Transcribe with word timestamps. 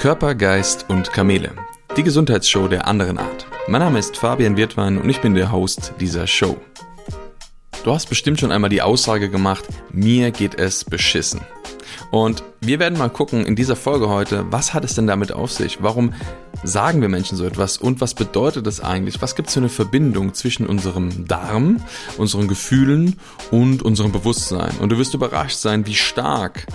Körper, 0.00 0.34
Geist 0.34 0.86
und 0.88 1.12
Kamele. 1.12 1.52
Die 1.94 2.02
Gesundheitsshow 2.02 2.68
der 2.68 2.88
anderen 2.88 3.18
Art. 3.18 3.46
Mein 3.68 3.82
Name 3.82 3.98
ist 3.98 4.16
Fabian 4.16 4.56
Wirtwein 4.56 4.96
und 4.96 5.10
ich 5.10 5.20
bin 5.20 5.34
der 5.34 5.52
Host 5.52 5.92
dieser 6.00 6.26
Show. 6.26 6.56
Du 7.84 7.92
hast 7.92 8.08
bestimmt 8.08 8.40
schon 8.40 8.50
einmal 8.50 8.70
die 8.70 8.80
Aussage 8.80 9.28
gemacht, 9.28 9.66
mir 9.92 10.30
geht 10.30 10.58
es 10.58 10.86
beschissen. 10.86 11.42
Und 12.10 12.42
wir 12.60 12.80
werden 12.80 12.98
mal 12.98 13.08
gucken 13.08 13.46
in 13.46 13.54
dieser 13.54 13.76
Folge 13.76 14.08
heute, 14.08 14.44
was 14.50 14.74
hat 14.74 14.84
es 14.84 14.94
denn 14.94 15.06
damit 15.06 15.32
auf 15.32 15.52
sich? 15.52 15.80
Warum 15.80 16.12
sagen 16.64 17.00
wir 17.00 17.08
Menschen 17.08 17.36
so 17.36 17.44
etwas 17.44 17.78
und 17.78 18.00
was 18.00 18.14
bedeutet 18.14 18.66
das 18.66 18.80
eigentlich? 18.80 19.22
Was 19.22 19.36
gibt 19.36 19.48
es 19.48 19.54
für 19.54 19.60
eine 19.60 19.68
Verbindung 19.68 20.34
zwischen 20.34 20.66
unserem 20.66 21.28
Darm, 21.28 21.82
unseren 22.18 22.48
Gefühlen 22.48 23.16
und 23.52 23.82
unserem 23.82 24.10
Bewusstsein? 24.10 24.72
Und 24.80 24.90
du 24.90 24.98
wirst 24.98 25.14
überrascht 25.14 25.58
sein, 25.58 25.86
wie 25.86 25.94
stark 25.94 26.66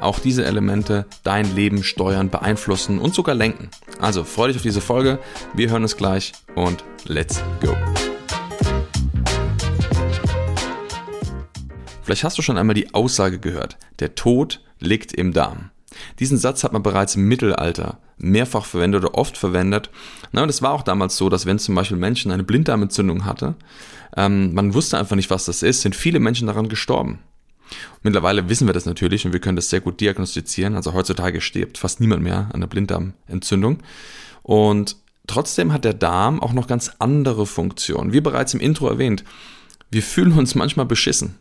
auch 0.00 0.18
diese 0.18 0.44
Elemente 0.44 1.06
dein 1.22 1.54
Leben 1.54 1.84
steuern, 1.84 2.28
beeinflussen 2.28 2.98
und 2.98 3.14
sogar 3.14 3.36
lenken. 3.36 3.70
Also 4.00 4.24
freu 4.24 4.48
dich 4.48 4.56
auf 4.56 4.62
diese 4.62 4.80
Folge. 4.80 5.20
Wir 5.54 5.70
hören 5.70 5.84
es 5.84 5.96
gleich 5.96 6.32
und 6.56 6.84
let's 7.04 7.40
go. 7.60 7.76
Vielleicht 12.02 12.24
hast 12.24 12.38
du 12.38 12.42
schon 12.42 12.58
einmal 12.58 12.74
die 12.74 12.92
Aussage 12.92 13.38
gehört, 13.38 13.78
der 14.00 14.16
Tod 14.16 14.60
liegt 14.80 15.12
im 15.12 15.32
Darm. 15.32 15.70
Diesen 16.18 16.38
Satz 16.38 16.64
hat 16.64 16.72
man 16.72 16.82
bereits 16.82 17.16
im 17.16 17.26
Mittelalter 17.26 17.98
mehrfach 18.16 18.64
verwendet 18.64 19.04
oder 19.04 19.14
oft 19.14 19.36
verwendet. 19.36 19.90
Na, 20.32 20.42
und 20.42 20.48
es 20.48 20.62
war 20.62 20.72
auch 20.72 20.82
damals 20.82 21.16
so, 21.16 21.28
dass 21.28 21.46
wenn 21.46 21.58
zum 21.58 21.74
Beispiel 21.74 21.96
Menschen 21.96 22.30
eine 22.30 22.44
Blinddarmentzündung 22.44 23.24
hatte, 23.24 23.54
ähm, 24.16 24.54
man 24.54 24.74
wusste 24.74 24.98
einfach 24.98 25.16
nicht, 25.16 25.30
was 25.30 25.46
das 25.46 25.62
ist, 25.62 25.80
sind 25.82 25.96
viele 25.96 26.20
Menschen 26.20 26.46
daran 26.46 26.68
gestorben. 26.68 27.20
Mittlerweile 28.02 28.48
wissen 28.48 28.66
wir 28.66 28.74
das 28.74 28.86
natürlich 28.86 29.24
und 29.24 29.32
wir 29.32 29.40
können 29.40 29.56
das 29.56 29.70
sehr 29.70 29.80
gut 29.80 30.00
diagnostizieren. 30.00 30.74
Also 30.74 30.92
heutzutage 30.92 31.40
stirbt 31.40 31.78
fast 31.78 32.00
niemand 32.00 32.22
mehr 32.22 32.46
an 32.48 32.56
einer 32.56 32.66
Blinddarmentzündung. 32.66 33.78
Und 34.42 34.96
trotzdem 35.26 35.72
hat 35.72 35.84
der 35.84 35.94
Darm 35.94 36.40
auch 36.42 36.52
noch 36.52 36.66
ganz 36.66 36.92
andere 36.98 37.46
Funktionen. 37.46 38.12
Wie 38.12 38.20
bereits 38.20 38.54
im 38.54 38.60
Intro 38.60 38.88
erwähnt, 38.88 39.24
wir 39.90 40.02
fühlen 40.02 40.32
uns 40.32 40.54
manchmal 40.54 40.86
beschissen. 40.86 41.36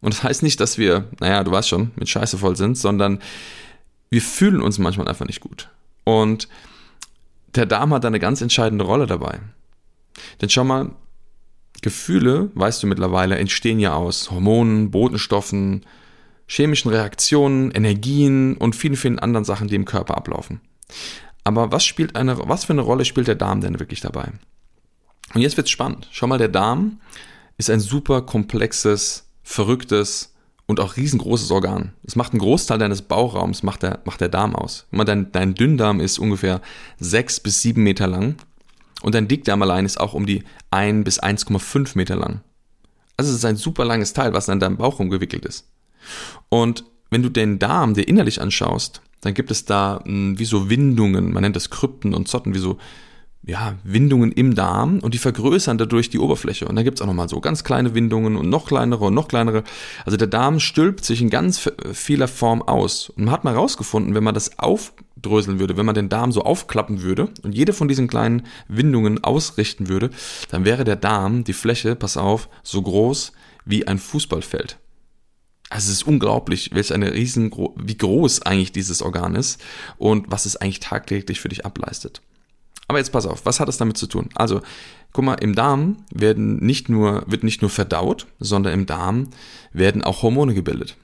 Und 0.00 0.14
das 0.14 0.22
heißt 0.22 0.42
nicht, 0.42 0.60
dass 0.60 0.78
wir, 0.78 1.08
naja, 1.20 1.44
du 1.44 1.50
weißt 1.50 1.68
schon, 1.68 1.90
mit 1.96 2.08
Scheiße 2.08 2.38
voll 2.38 2.56
sind, 2.56 2.76
sondern 2.76 3.20
wir 4.08 4.22
fühlen 4.22 4.62
uns 4.62 4.78
manchmal 4.78 5.08
einfach 5.08 5.26
nicht 5.26 5.40
gut. 5.40 5.68
Und 6.04 6.48
der 7.54 7.66
Darm 7.66 7.92
hat 7.92 8.04
eine 8.04 8.18
ganz 8.18 8.40
entscheidende 8.40 8.84
Rolle 8.84 9.06
dabei. 9.06 9.40
Denn 10.40 10.48
schau 10.48 10.64
mal, 10.64 10.90
Gefühle, 11.82 12.50
weißt 12.54 12.82
du 12.82 12.86
mittlerweile, 12.86 13.38
entstehen 13.38 13.78
ja 13.78 13.94
aus 13.94 14.30
Hormonen, 14.30 14.90
Botenstoffen, 14.90 15.84
chemischen 16.46 16.90
Reaktionen, 16.90 17.70
Energien 17.70 18.56
und 18.56 18.76
vielen, 18.76 18.96
vielen 18.96 19.18
anderen 19.18 19.44
Sachen, 19.44 19.68
die 19.68 19.76
im 19.76 19.84
Körper 19.84 20.16
ablaufen. 20.16 20.60
Aber 21.44 21.72
was 21.72 21.84
spielt 21.84 22.16
eine, 22.16 22.36
was 22.48 22.64
für 22.64 22.72
eine 22.72 22.82
Rolle 22.82 23.04
spielt 23.04 23.28
der 23.28 23.34
Darm 23.34 23.60
denn 23.60 23.80
wirklich 23.80 24.00
dabei? 24.00 24.32
Und 25.32 25.40
jetzt 25.40 25.56
wird's 25.56 25.70
spannend. 25.70 26.08
Schau 26.10 26.26
mal, 26.26 26.38
der 26.38 26.48
Darm 26.48 27.00
ist 27.56 27.70
ein 27.70 27.80
super 27.80 28.22
komplexes 28.22 29.29
verrücktes 29.50 30.32
und 30.66 30.78
auch 30.78 30.96
riesengroßes 30.96 31.50
Organ. 31.50 31.92
Es 32.04 32.14
macht 32.14 32.32
einen 32.32 32.40
Großteil 32.40 32.78
deines 32.78 33.02
Bauchraums, 33.02 33.64
macht 33.64 33.82
der, 33.82 33.98
macht 34.04 34.20
der 34.20 34.28
Darm 34.28 34.54
aus. 34.54 34.86
Dein, 34.92 35.32
dein 35.32 35.54
Dünndarm 35.54 35.98
ist 35.98 36.18
ungefähr 36.18 36.60
sechs 37.00 37.40
bis 37.40 37.60
sieben 37.60 37.82
Meter 37.82 38.06
lang 38.06 38.36
und 39.02 39.14
dein 39.14 39.26
Dickdarm 39.26 39.60
allein 39.62 39.84
ist 39.84 39.98
auch 39.98 40.14
um 40.14 40.26
die 40.26 40.44
ein 40.70 41.02
bis 41.02 41.20
1,5 41.20 41.96
Meter 41.96 42.14
lang. 42.14 42.42
Also 43.16 43.32
es 43.32 43.38
ist 43.38 43.44
ein 43.44 43.56
super 43.56 43.84
langes 43.84 44.12
Teil, 44.12 44.32
was 44.32 44.48
an 44.48 44.60
deinem 44.60 44.76
Bauch 44.76 45.00
rumgewickelt 45.00 45.44
ist. 45.44 45.66
Und 46.48 46.84
wenn 47.10 47.22
du 47.22 47.28
den 47.28 47.58
Darm 47.58 47.94
dir 47.94 48.06
innerlich 48.06 48.40
anschaust, 48.40 49.02
dann 49.20 49.34
gibt 49.34 49.50
es 49.50 49.64
da 49.64 50.00
mh, 50.04 50.06
hm, 50.06 50.38
wie 50.38 50.44
so 50.44 50.70
Windungen, 50.70 51.32
man 51.32 51.42
nennt 51.42 51.56
das 51.56 51.70
Krypten 51.70 52.14
und 52.14 52.28
Zotten, 52.28 52.54
wie 52.54 52.58
so 52.58 52.78
ja, 53.42 53.74
Windungen 53.84 54.32
im 54.32 54.54
Darm 54.54 54.98
und 54.98 55.14
die 55.14 55.18
vergrößern 55.18 55.78
dadurch 55.78 56.10
die 56.10 56.18
Oberfläche. 56.18 56.68
Und 56.68 56.76
da 56.76 56.82
gibt 56.82 56.98
es 56.98 57.02
auch 57.02 57.06
nochmal 57.06 57.28
so 57.28 57.40
ganz 57.40 57.64
kleine 57.64 57.94
Windungen 57.94 58.36
und 58.36 58.50
noch 58.50 58.66
kleinere 58.66 59.06
und 59.06 59.14
noch 59.14 59.28
kleinere. 59.28 59.64
Also 60.04 60.18
der 60.18 60.26
Darm 60.26 60.60
stülpt 60.60 61.04
sich 61.04 61.22
in 61.22 61.30
ganz 61.30 61.70
vieler 61.92 62.28
Form 62.28 62.60
aus. 62.60 63.08
Und 63.10 63.24
man 63.24 63.32
hat 63.32 63.44
mal 63.44 63.54
herausgefunden, 63.54 64.14
wenn 64.14 64.24
man 64.24 64.34
das 64.34 64.58
aufdröseln 64.58 65.58
würde, 65.58 65.78
wenn 65.78 65.86
man 65.86 65.94
den 65.94 66.10
Darm 66.10 66.32
so 66.32 66.42
aufklappen 66.42 67.00
würde 67.00 67.30
und 67.42 67.54
jede 67.54 67.72
von 67.72 67.88
diesen 67.88 68.08
kleinen 68.08 68.46
Windungen 68.68 69.24
ausrichten 69.24 69.88
würde, 69.88 70.10
dann 70.50 70.66
wäre 70.66 70.84
der 70.84 70.96
Darm, 70.96 71.42
die 71.42 71.54
Fläche, 71.54 71.96
pass 71.96 72.18
auf, 72.18 72.50
so 72.62 72.82
groß 72.82 73.32
wie 73.64 73.86
ein 73.86 73.98
Fußballfeld. 73.98 74.78
Also 75.70 75.92
es 75.92 75.98
ist 75.98 76.06
unglaublich, 76.06 76.70
welch 76.74 76.92
eine 76.92 77.14
riesen, 77.14 77.50
wie 77.76 77.96
groß 77.96 78.42
eigentlich 78.42 78.72
dieses 78.72 79.02
Organ 79.02 79.34
ist 79.34 79.62
und 79.98 80.26
was 80.28 80.44
es 80.44 80.56
eigentlich 80.56 80.80
tagtäglich 80.80 81.40
für 81.40 81.48
dich 81.48 81.64
ableistet. 81.64 82.20
Aber 82.90 82.98
jetzt 82.98 83.12
pass 83.12 83.24
auf, 83.24 83.46
was 83.46 83.60
hat 83.60 83.68
das 83.68 83.78
damit 83.78 83.96
zu 83.96 84.08
tun? 84.08 84.30
Also, 84.34 84.62
guck 85.12 85.24
mal, 85.24 85.34
im 85.34 85.54
Darm 85.54 85.98
werden 86.12 86.56
nicht 86.56 86.88
nur, 86.88 87.22
wird 87.28 87.44
nicht 87.44 87.62
nur 87.62 87.70
verdaut, 87.70 88.26
sondern 88.40 88.72
im 88.72 88.84
Darm 88.84 89.28
werden 89.72 90.02
auch 90.02 90.22
Hormone 90.22 90.54
gebildet. 90.54 90.96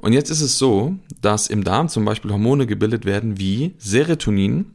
Und 0.00 0.14
jetzt 0.14 0.30
ist 0.30 0.40
es 0.40 0.58
so, 0.58 0.96
dass 1.20 1.46
im 1.46 1.62
Darm 1.62 1.88
zum 1.88 2.04
Beispiel 2.04 2.32
Hormone 2.32 2.66
gebildet 2.66 3.04
werden 3.04 3.38
wie 3.38 3.76
Serotonin, 3.78 4.74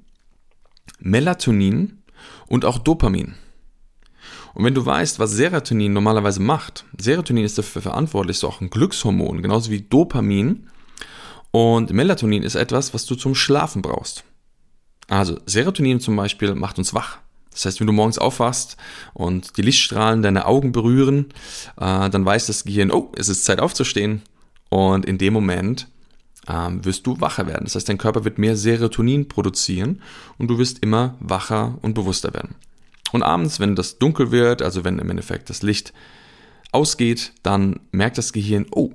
Melatonin 1.00 2.02
und 2.48 2.64
auch 2.64 2.78
Dopamin. 2.78 3.34
Und 4.54 4.64
wenn 4.64 4.74
du 4.74 4.86
weißt, 4.86 5.20
was 5.20 5.32
Serotonin 5.32 5.92
normalerweise 5.92 6.42
macht, 6.42 6.86
Serotonin 6.98 7.44
ist 7.44 7.58
dafür 7.58 7.82
verantwortlich, 7.82 8.38
ist 8.38 8.46
auch 8.46 8.62
ein 8.62 8.70
Glückshormon, 8.70 9.42
genauso 9.42 9.70
wie 9.70 9.82
Dopamin. 9.82 10.70
Und 11.52 11.92
Melatonin 11.92 12.42
ist 12.42 12.56
etwas, 12.56 12.94
was 12.94 13.06
du 13.06 13.16
zum 13.16 13.36
Schlafen 13.36 13.82
brauchst. 13.82 14.24
Also 15.08 15.40
Serotonin 15.46 16.00
zum 16.00 16.16
Beispiel 16.16 16.56
macht 16.56 16.78
uns 16.78 16.94
wach. 16.94 17.20
Das 17.52 17.66
heißt, 17.66 17.80
wenn 17.80 17.88
du 17.88 17.94
morgens 17.94 18.18
aufwachst 18.18 18.76
und 19.14 19.56
die 19.58 19.62
Lichtstrahlen 19.62 20.22
deine 20.22 20.46
Augen 20.46 20.72
berühren, 20.72 21.28
äh, 21.78 22.10
dann 22.10 22.26
weiß 22.26 22.48
das 22.48 22.66
Gehirn, 22.66 22.92
oh, 22.92 23.12
es 23.16 23.30
ist 23.30 23.46
Zeit 23.46 23.60
aufzustehen. 23.60 24.24
Und 24.70 25.06
in 25.06 25.18
dem 25.18 25.32
Moment 25.32 25.88
ähm, 26.50 26.84
wirst 26.84 27.08
du 27.08 27.20
wacher 27.22 27.48
werden. 27.48 27.64
Das 27.64 27.76
heißt, 27.76 27.88
dein 27.88 27.98
Körper 27.98 28.26
wird 28.26 28.38
mehr 28.38 28.58
Serotonin 28.58 29.28
produzieren 29.30 30.02
und 30.38 30.50
du 30.50 30.58
wirst 30.58 30.80
immer 30.80 31.16
wacher 31.20 31.78
und 31.82 31.94
bewusster 31.94 32.34
werden. 32.34 32.56
Und 33.12 33.24
abends, 33.24 33.60
wenn 33.60 33.76
das 33.76 34.00
dunkel 34.00 34.32
wird, 34.32 34.62
also 34.62 34.84
wenn 34.84 35.00
im 35.00 35.10
Endeffekt 35.10 35.50
das 35.50 35.62
Licht 35.62 35.94
ausgeht, 36.72 37.32
dann 37.44 37.80
merkt 37.92 38.18
das 38.18 38.34
Gehirn, 38.34 38.66
oh, 38.72 38.92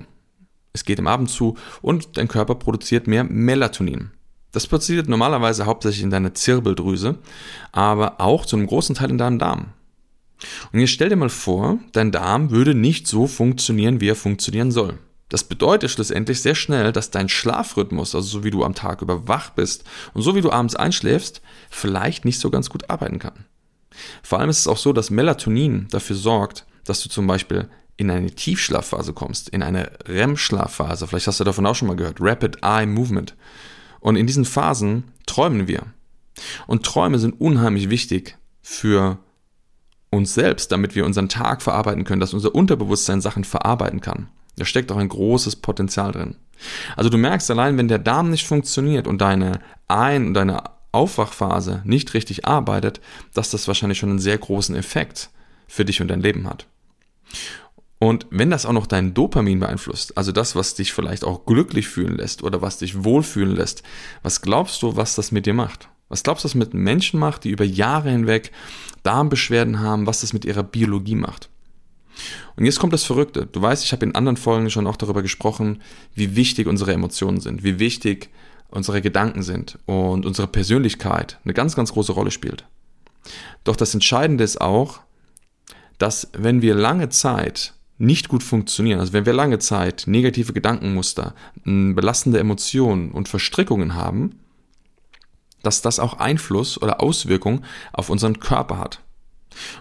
es 0.72 0.84
geht 0.84 0.98
im 0.98 1.06
Abend 1.06 1.30
zu 1.30 1.56
und 1.80 2.16
dein 2.18 2.28
Körper 2.28 2.56
produziert 2.56 3.06
mehr 3.06 3.24
Melatonin. 3.24 4.10
Das 4.52 4.66
passiert 4.66 5.08
normalerweise 5.08 5.66
hauptsächlich 5.66 6.02
in 6.02 6.10
deiner 6.10 6.34
Zirbeldrüse, 6.34 7.18
aber 7.72 8.20
auch 8.20 8.46
zu 8.46 8.56
einem 8.56 8.66
großen 8.66 8.96
Teil 8.96 9.10
in 9.10 9.18
deinem 9.18 9.38
Darm. 9.38 9.72
Und 10.72 10.80
jetzt 10.80 10.90
stell 10.90 11.08
dir 11.08 11.16
mal 11.16 11.28
vor, 11.28 11.78
dein 11.92 12.12
Darm 12.12 12.50
würde 12.50 12.74
nicht 12.74 13.06
so 13.06 13.26
funktionieren, 13.26 14.00
wie 14.00 14.08
er 14.08 14.16
funktionieren 14.16 14.72
soll. 14.72 14.98
Das 15.28 15.44
bedeutet 15.44 15.90
schlussendlich 15.90 16.42
sehr 16.42 16.56
schnell, 16.56 16.92
dass 16.92 17.10
dein 17.10 17.28
Schlafrhythmus, 17.28 18.14
also 18.14 18.26
so 18.26 18.44
wie 18.44 18.50
du 18.50 18.64
am 18.64 18.74
Tag 18.74 19.00
über 19.00 19.28
wach 19.28 19.50
bist 19.50 19.84
und 20.12 20.22
so 20.22 20.34
wie 20.34 20.40
du 20.40 20.50
abends 20.50 20.74
einschläfst, 20.74 21.40
vielleicht 21.70 22.24
nicht 22.24 22.40
so 22.40 22.50
ganz 22.50 22.68
gut 22.68 22.90
arbeiten 22.90 23.20
kann. 23.20 23.44
Vor 24.22 24.40
allem 24.40 24.50
ist 24.50 24.58
es 24.58 24.66
auch 24.66 24.76
so, 24.76 24.92
dass 24.92 25.10
Melatonin 25.10 25.86
dafür 25.90 26.16
sorgt, 26.16 26.66
dass 26.84 27.02
du 27.02 27.08
zum 27.08 27.26
Beispiel 27.26 27.68
in 27.96 28.10
eine 28.10 28.30
Tiefschlafphase 28.30 29.12
kommst, 29.12 29.50
in 29.50 29.62
eine 29.62 29.92
REM-Schlafphase. 30.06 31.06
Vielleicht 31.06 31.26
hast 31.26 31.38
du 31.38 31.44
davon 31.44 31.66
auch 31.66 31.74
schon 31.74 31.88
mal 31.88 31.96
gehört, 31.96 32.16
Rapid 32.18 32.58
Eye 32.62 32.86
Movement. 32.86 33.36
Und 34.00 34.16
in 34.16 34.26
diesen 34.26 34.44
Phasen 34.44 35.04
träumen 35.26 35.68
wir. 35.68 35.86
Und 36.66 36.84
Träume 36.84 37.18
sind 37.18 37.40
unheimlich 37.40 37.90
wichtig 37.90 38.36
für 38.62 39.18
uns 40.10 40.34
selbst, 40.34 40.72
damit 40.72 40.94
wir 40.94 41.04
unseren 41.04 41.28
Tag 41.28 41.62
verarbeiten 41.62 42.04
können, 42.04 42.20
dass 42.20 42.34
unser 42.34 42.54
Unterbewusstsein 42.54 43.20
Sachen 43.20 43.44
verarbeiten 43.44 44.00
kann. 44.00 44.28
Da 44.56 44.64
steckt 44.64 44.90
auch 44.90 44.96
ein 44.96 45.08
großes 45.08 45.56
Potenzial 45.56 46.12
drin. 46.12 46.36
Also 46.96 47.08
du 47.08 47.16
merkst 47.16 47.50
allein, 47.50 47.78
wenn 47.78 47.88
der 47.88 47.98
Darm 47.98 48.30
nicht 48.30 48.46
funktioniert 48.46 49.06
und 49.06 49.20
deine 49.20 49.60
Ein- 49.88 50.28
und 50.28 50.34
deine 50.34 50.64
Aufwachphase 50.92 51.82
nicht 51.84 52.14
richtig 52.14 52.46
arbeitet, 52.46 53.00
dass 53.32 53.50
das 53.50 53.68
wahrscheinlich 53.68 53.98
schon 53.98 54.10
einen 54.10 54.18
sehr 54.18 54.36
großen 54.36 54.74
Effekt 54.74 55.30
für 55.68 55.84
dich 55.84 56.00
und 56.02 56.08
dein 56.08 56.20
Leben 56.20 56.48
hat. 56.48 56.66
Und 58.02 58.26
wenn 58.30 58.48
das 58.48 58.64
auch 58.64 58.72
noch 58.72 58.86
dein 58.86 59.12
Dopamin 59.12 59.60
beeinflusst, 59.60 60.16
also 60.16 60.32
das, 60.32 60.56
was 60.56 60.74
dich 60.74 60.94
vielleicht 60.94 61.22
auch 61.22 61.44
glücklich 61.44 61.86
fühlen 61.86 62.16
lässt 62.16 62.42
oder 62.42 62.62
was 62.62 62.78
dich 62.78 63.04
wohlfühlen 63.04 63.54
lässt, 63.54 63.82
was 64.22 64.40
glaubst 64.40 64.80
du, 64.82 64.96
was 64.96 65.16
das 65.16 65.32
mit 65.32 65.44
dir 65.44 65.52
macht? 65.52 65.90
Was 66.08 66.22
glaubst 66.22 66.42
du, 66.42 66.48
was 66.48 66.54
mit 66.54 66.72
Menschen 66.72 67.20
macht, 67.20 67.44
die 67.44 67.50
über 67.50 67.64
Jahre 67.64 68.10
hinweg 68.10 68.52
Darmbeschwerden 69.02 69.80
haben, 69.80 70.06
was 70.06 70.22
das 70.22 70.32
mit 70.32 70.46
ihrer 70.46 70.62
Biologie 70.62 71.14
macht? 71.14 71.50
Und 72.56 72.64
jetzt 72.64 72.78
kommt 72.78 72.94
das 72.94 73.04
Verrückte. 73.04 73.46
Du 73.46 73.60
weißt, 73.60 73.84
ich 73.84 73.92
habe 73.92 74.06
in 74.06 74.14
anderen 74.14 74.38
Folgen 74.38 74.70
schon 74.70 74.86
auch 74.86 74.96
darüber 74.96 75.20
gesprochen, 75.20 75.82
wie 76.14 76.36
wichtig 76.36 76.66
unsere 76.68 76.94
Emotionen 76.94 77.40
sind, 77.40 77.64
wie 77.64 77.78
wichtig 77.78 78.30
unsere 78.70 79.02
Gedanken 79.02 79.42
sind 79.42 79.78
und 79.84 80.24
unsere 80.24 80.48
Persönlichkeit 80.48 81.38
eine 81.44 81.52
ganz, 81.52 81.76
ganz 81.76 81.92
große 81.92 82.12
Rolle 82.12 82.30
spielt. 82.30 82.64
Doch 83.62 83.76
das 83.76 83.92
Entscheidende 83.92 84.42
ist 84.42 84.58
auch, 84.58 85.00
dass 85.98 86.30
wenn 86.32 86.62
wir 86.62 86.74
lange 86.74 87.10
Zeit 87.10 87.74
nicht 88.00 88.28
gut 88.28 88.42
funktionieren, 88.42 88.98
also 88.98 89.12
wenn 89.12 89.26
wir 89.26 89.34
lange 89.34 89.58
Zeit 89.58 90.04
negative 90.06 90.54
Gedankenmuster, 90.54 91.34
belastende 91.64 92.38
Emotionen 92.38 93.10
und 93.12 93.28
Verstrickungen 93.28 93.94
haben, 93.94 94.40
dass 95.62 95.82
das 95.82 95.98
auch 95.98 96.14
Einfluss 96.14 96.80
oder 96.80 97.02
Auswirkung 97.02 97.62
auf 97.92 98.08
unseren 98.08 98.40
Körper 98.40 98.78
hat. 98.78 99.00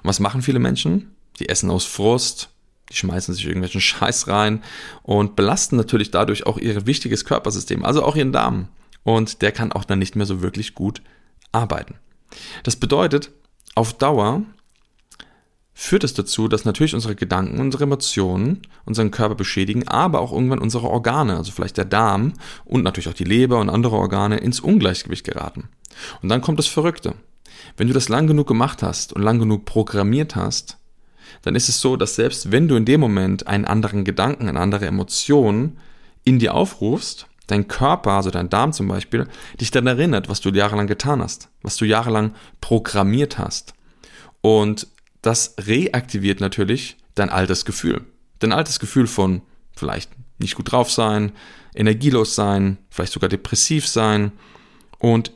Und 0.04 0.10
was 0.10 0.20
machen 0.20 0.42
viele 0.42 0.60
Menschen? 0.60 1.16
Die 1.40 1.48
essen 1.48 1.72
aus 1.72 1.86
Frust, 1.86 2.50
die 2.92 2.98
schmeißen 2.98 3.34
sich 3.34 3.46
irgendwelchen 3.46 3.82
Scheiß 3.82 4.28
rein 4.28 4.64
und 5.02 5.38
belasten 5.38 5.78
natürlich 5.78 6.12
dadurch 6.12 6.46
auch 6.46 6.58
ihr 6.58 6.86
wichtiges 6.86 7.24
Körpersystem, 7.24 7.86
also 7.86 8.04
auch 8.04 8.18
ihren 8.18 8.34
Darm. 8.34 8.68
Und 9.04 9.42
der 9.42 9.54
kann 9.54 9.72
auch 9.72 9.86
dann 9.86 10.00
nicht 10.00 10.18
mehr 10.18 10.26
so 10.26 10.42
wirklich 10.42 10.76
gut 10.76 11.02
arbeiten. 11.54 11.96
Das 12.64 12.76
bedeutet, 12.76 13.32
auf 13.76 13.94
Dauer 13.94 14.44
führt 15.82 16.04
es 16.04 16.14
dazu, 16.14 16.50
dass 16.50 16.66
natürlich 16.66 16.94
unsere 16.94 17.16
Gedanken, 17.16 17.62
unsere 17.62 17.86
Emotionen 17.86 18.64
unseren 18.84 19.12
Körper 19.12 19.36
beschädigen, 19.36 19.88
aber 19.88 20.20
auch 20.20 20.34
irgendwann 20.34 20.60
unsere 20.60 20.90
Organe, 20.90 21.38
also 21.38 21.54
vielleicht 21.54 21.78
der 21.78 21.86
Darm 21.86 22.34
und 22.66 22.84
natürlich 22.84 23.08
auch 23.08 23.14
die 23.14 23.24
Leber 23.24 23.60
und 23.60 23.70
andere 23.70 23.96
Organe 23.96 24.40
ins 24.40 24.60
Ungleichgewicht 24.60 25.24
geraten. 25.24 25.70
Und 26.22 26.28
dann 26.28 26.42
kommt 26.42 26.60
das 26.60 26.68
Verrückte. 26.68 27.16
Wenn 27.78 27.88
du 27.88 27.94
das 27.94 28.10
lang 28.10 28.28
genug 28.28 28.46
gemacht 28.46 28.84
hast 28.84 29.14
und 29.14 29.22
lang 29.22 29.40
genug 29.40 29.64
programmiert 29.64 30.36
hast, 30.36 30.78
dann 31.44 31.56
ist 31.56 31.70
es 31.70 31.80
so, 31.80 31.96
dass 31.96 32.16
selbst 32.16 32.52
wenn 32.52 32.68
du 32.68 32.76
in 32.76 32.84
dem 32.84 33.00
Moment 33.00 33.48
einen 33.48 33.64
anderen 33.64 34.04
Gedanken, 34.04 34.50
eine 34.50 34.60
andere 34.60 34.86
Emotion 34.86 35.78
in 36.26 36.40
dir 36.40 36.56
aufrufst, 36.56 37.28
dein 37.48 37.70
Körper, 37.70 38.12
also 38.12 38.32
dein 38.32 38.50
Darm 38.50 38.74
zum 38.74 38.90
Beispiel, 38.90 39.30
dich 39.62 39.72
dann 39.72 39.88
erinnert, 39.88 40.28
was 40.28 40.42
du 40.42 40.50
jahrelang 40.50 40.88
getan 40.88 41.22
hast, 41.22 41.48
was 41.62 41.78
du 41.78 41.86
jahrelang 41.86 42.34
programmiert 42.60 43.38
hast. 43.38 43.74
Und 44.42 44.88
das 45.22 45.56
reaktiviert 45.60 46.40
natürlich 46.40 46.98
dein 47.16 47.30
altes 47.30 47.66
Gefühl. 47.66 48.06
Dein 48.40 48.54
altes 48.54 48.80
Gefühl 48.80 49.08
von 49.08 49.42
vielleicht 49.76 50.12
nicht 50.40 50.56
gut 50.56 50.72
drauf 50.72 50.92
sein, 50.92 51.34
energielos 51.76 52.36
sein, 52.36 52.78
vielleicht 52.90 53.14
sogar 53.14 53.30
depressiv 53.30 53.88
sein 53.88 54.32
und 54.98 55.34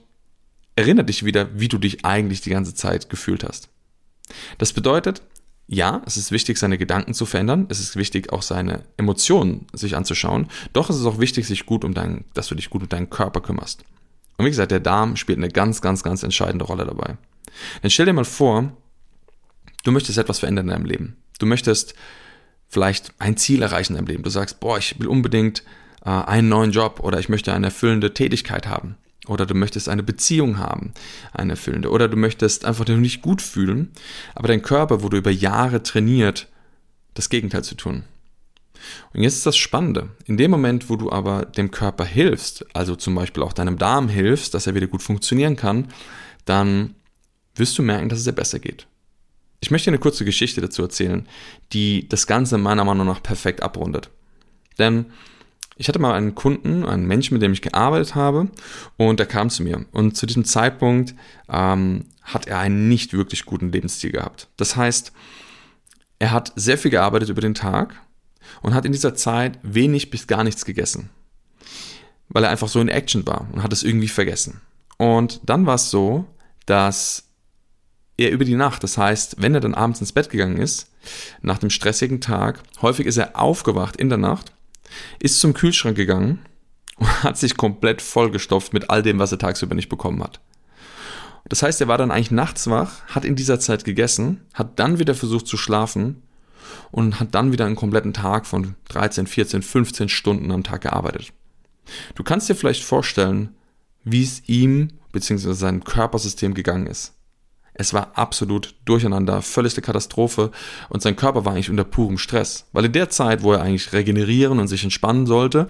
erinnert 0.75 1.09
dich 1.09 1.25
wieder, 1.25 1.50
wie 1.59 1.68
du 1.68 1.77
dich 1.77 2.06
eigentlich 2.06 2.41
die 2.41 2.50
ganze 2.50 2.74
Zeit 2.74 3.09
gefühlt 3.09 3.44
hast. 3.44 3.69
Das 4.57 4.74
bedeutet, 4.74 5.21
ja, 5.68 6.01
es 6.06 6.18
ist 6.18 6.31
wichtig, 6.31 6.57
seine 6.57 6.77
Gedanken 6.77 7.13
zu 7.13 7.25
verändern. 7.25 7.68
Es 7.69 7.80
ist 7.80 7.95
wichtig, 7.95 8.31
auch 8.33 8.41
seine 8.41 8.83
Emotionen 8.97 9.68
sich 9.74 9.95
anzuschauen. 9.95 10.47
Doch 10.74 10.89
es 10.89 10.97
ist 10.97 11.06
auch 11.06 11.19
wichtig, 11.19 11.47
sich 11.47 11.65
gut 11.65 11.85
um 11.85 11.94
deinen, 11.94 12.25
dass 12.33 12.47
du 12.47 12.56
dich 12.56 12.69
gut 12.69 12.83
um 12.83 12.89
deinen 12.89 13.09
Körper 13.09 13.41
kümmerst. 13.41 13.83
Und 14.38 14.45
wie 14.45 14.50
gesagt, 14.50 14.71
der 14.71 14.80
Darm 14.80 15.15
spielt 15.15 15.38
eine 15.38 15.50
ganz, 15.50 15.81
ganz, 15.81 16.03
ganz 16.03 16.24
entscheidende 16.24 16.65
Rolle 16.65 16.85
dabei. 16.85 17.18
Dann 17.81 17.91
stell 17.91 18.07
dir 18.07 18.13
mal 18.13 18.25
vor, 18.25 18.75
Du 19.83 19.91
möchtest 19.91 20.18
etwas 20.18 20.39
verändern 20.39 20.65
in 20.65 20.71
deinem 20.71 20.85
Leben. 20.85 21.18
Du 21.39 21.45
möchtest 21.45 21.94
vielleicht 22.68 23.13
ein 23.19 23.38
Ziel 23.38 23.62
erreichen 23.62 23.94
in 23.94 23.97
deinem 23.97 24.07
Leben. 24.07 24.24
Du 24.24 24.30
sagst, 24.30 24.59
boah, 24.59 24.77
ich 24.77 25.00
will 25.00 25.07
unbedingt 25.07 25.63
äh, 26.06 26.09
einen 26.09 26.50
neuen 26.50 26.71
Job 26.71 27.00
oder 27.01 27.19
ich 27.19 27.30
möchte 27.30 27.53
eine 27.53 27.68
erfüllende 27.68 28.13
Tätigkeit 28.13 28.68
haben. 28.68 28.97
Oder 29.27 29.45
du 29.45 29.53
möchtest 29.53 29.88
eine 29.88 30.03
Beziehung 30.03 30.57
haben, 30.57 30.94
eine 31.31 31.53
erfüllende. 31.53 31.89
Oder 31.91 32.09
du 32.09 32.18
möchtest 32.18 32.65
einfach 32.65 32.85
nur 32.88 32.97
nicht 32.97 33.21
gut 33.21 33.41
fühlen, 33.41 33.91
aber 34.35 34.50
dein 34.50 34.62
Körper 34.62 35.01
wurde 35.01 35.18
über 35.18 35.31
Jahre 35.31 35.81
trainiert, 35.81 36.50
das 37.13 37.30
Gegenteil 37.30 37.63
zu 37.63 37.75
tun. 37.75 38.03
Und 39.13 39.21
jetzt 39.21 39.35
ist 39.35 39.45
das 39.45 39.56
Spannende. 39.56 40.09
In 40.25 40.35
dem 40.35 40.51
Moment, 40.51 40.89
wo 40.89 40.97
du 40.97 41.09
aber 41.09 41.45
dem 41.45 41.71
Körper 41.71 42.03
hilfst, 42.03 42.65
also 42.75 42.97
zum 42.97 43.15
Beispiel 43.15 43.44
auch 43.44 43.53
deinem 43.53 43.77
Darm 43.77 44.09
hilfst, 44.09 44.53
dass 44.53 44.68
er 44.68 44.75
wieder 44.75 44.88
gut 44.88 45.01
funktionieren 45.01 45.56
kann, 45.56 45.88
dann 46.44 46.95
wirst 47.56 47.77
du 47.77 47.83
merken, 47.83 48.09
dass 48.09 48.19
es 48.19 48.25
dir 48.25 48.33
besser 48.33 48.59
geht. 48.59 48.88
Ich 49.63 49.71
möchte 49.71 49.89
eine 49.89 49.98
kurze 49.98 50.25
Geschichte 50.25 50.60
dazu 50.60 50.81
erzählen, 50.81 51.25
die 51.71 52.10
das 52.10 52.27
Ganze 52.27 52.57
meiner 52.57 52.83
Meinung 52.83 53.07
nach 53.07 53.24
perfekt 53.24 53.63
abrundet. 53.63 54.10
Denn 54.77 55.06
ich 55.77 55.88
hatte 55.88 56.00
mal 56.00 56.13
einen 56.15 56.36
Kunden, 56.36 56.86
einen 56.86 57.07
Menschen, 57.07 57.33
mit 57.33 57.42
dem 57.42 57.54
ich 57.54 57.62
gearbeitet 57.62 58.13
habe, 58.13 58.50
und 58.98 59.21
der 59.21 59.25
kam 59.25 59.50
zu 59.50 59.63
mir. 59.63 59.86
Und 59.94 60.18
zu 60.18 60.25
diesem 60.25 60.44
Zeitpunkt 60.44 61.15
ähm, 61.48 62.07
hat 62.24 62.45
er 62.45 62.60
einen 62.60 62.89
nicht 62.89 63.13
wirklich 63.13 63.45
guten 63.45 63.71
Lebensstil 63.71 64.12
gehabt. 64.12 64.50
Das 64.57 64.75
heißt, 64.75 65.13
er 66.19 66.31
hat 66.31 66.51
sehr 66.57 66.77
viel 66.77 66.92
gearbeitet 66.92 67.30
über 67.30 67.39
den 67.39 67.54
Tag 67.54 67.95
und 68.63 68.74
hat 68.74 68.83
in 68.83 68.92
dieser 68.92 69.16
Zeit 69.16 69.59
wenig 69.63 70.09
bis 70.09 70.27
gar 70.27 70.44
nichts 70.44 70.66
gegessen. 70.66 71.09
Weil 72.27 72.44
er 72.44 72.50
einfach 72.50 72.68
so 72.68 72.81
in 72.81 72.89
Action 72.89 73.25
war 73.25 73.48
und 73.54 73.63
hat 73.63 73.71
es 73.71 73.83
irgendwie 73.83 74.09
vergessen. 74.09 74.59
Und 74.98 75.39
dann 75.45 75.66
war 75.66 75.75
es 75.75 75.89
so, 75.89 76.25
dass 76.66 77.30
er 78.23 78.31
über 78.31 78.45
die 78.45 78.55
Nacht. 78.55 78.83
Das 78.83 78.97
heißt, 78.97 79.37
wenn 79.39 79.53
er 79.53 79.61
dann 79.61 79.73
abends 79.73 79.99
ins 79.99 80.11
Bett 80.11 80.29
gegangen 80.29 80.57
ist, 80.57 80.91
nach 81.41 81.57
dem 81.57 81.69
stressigen 81.69 82.21
Tag, 82.21 82.59
häufig 82.81 83.05
ist 83.05 83.17
er 83.17 83.39
aufgewacht 83.39 83.97
in 83.97 84.09
der 84.09 84.17
Nacht, 84.17 84.53
ist 85.19 85.39
zum 85.39 85.53
Kühlschrank 85.53 85.95
gegangen 85.95 86.39
und 86.97 87.07
hat 87.23 87.37
sich 87.37 87.57
komplett 87.57 88.01
vollgestopft 88.01 88.73
mit 88.73 88.89
all 88.89 89.03
dem, 89.03 89.19
was 89.19 89.31
er 89.31 89.39
tagsüber 89.39 89.75
nicht 89.75 89.89
bekommen 89.89 90.23
hat. 90.23 90.39
Das 91.49 91.61
heißt, 91.61 91.81
er 91.81 91.87
war 91.87 91.97
dann 91.97 92.11
eigentlich 92.11 92.31
nachts 92.31 92.69
wach, 92.69 93.05
hat 93.07 93.25
in 93.25 93.35
dieser 93.35 93.59
Zeit 93.59 93.83
gegessen, 93.83 94.41
hat 94.53 94.79
dann 94.79 94.99
wieder 94.99 95.13
versucht 95.13 95.47
zu 95.47 95.57
schlafen 95.57 96.23
und 96.91 97.19
hat 97.19 97.35
dann 97.35 97.51
wieder 97.51 97.65
einen 97.65 97.75
kompletten 97.75 98.13
Tag 98.13 98.45
von 98.45 98.75
13, 98.89 99.27
14, 99.27 99.61
15 99.61 100.09
Stunden 100.09 100.51
am 100.51 100.63
Tag 100.63 100.81
gearbeitet. 100.81 101.33
Du 102.15 102.23
kannst 102.23 102.47
dir 102.47 102.55
vielleicht 102.55 102.83
vorstellen, 102.83 103.49
wie 104.03 104.23
es 104.23 104.41
ihm 104.47 104.89
bzw. 105.11 105.53
seinem 105.53 105.83
Körpersystem 105.83 106.53
gegangen 106.53 106.87
ist. 106.87 107.13
Es 107.73 107.93
war 107.93 108.11
absolut 108.15 108.75
durcheinander, 108.85 109.41
völligste 109.41 109.81
Katastrophe 109.81 110.51
und 110.89 111.01
sein 111.01 111.15
Körper 111.15 111.43
war 111.43 111.53
eigentlich 111.53 111.69
unter 111.69 111.83
purem 111.83 112.17
Stress. 112.17 112.67
Weil 112.71 112.85
in 112.85 112.91
der 112.91 113.09
Zeit, 113.09 113.41
wo 113.41 113.53
er 113.53 113.61
eigentlich 113.61 113.93
regenerieren 113.93 114.59
und 114.59 114.67
sich 114.67 114.83
entspannen 114.83 115.25
sollte, 115.25 115.69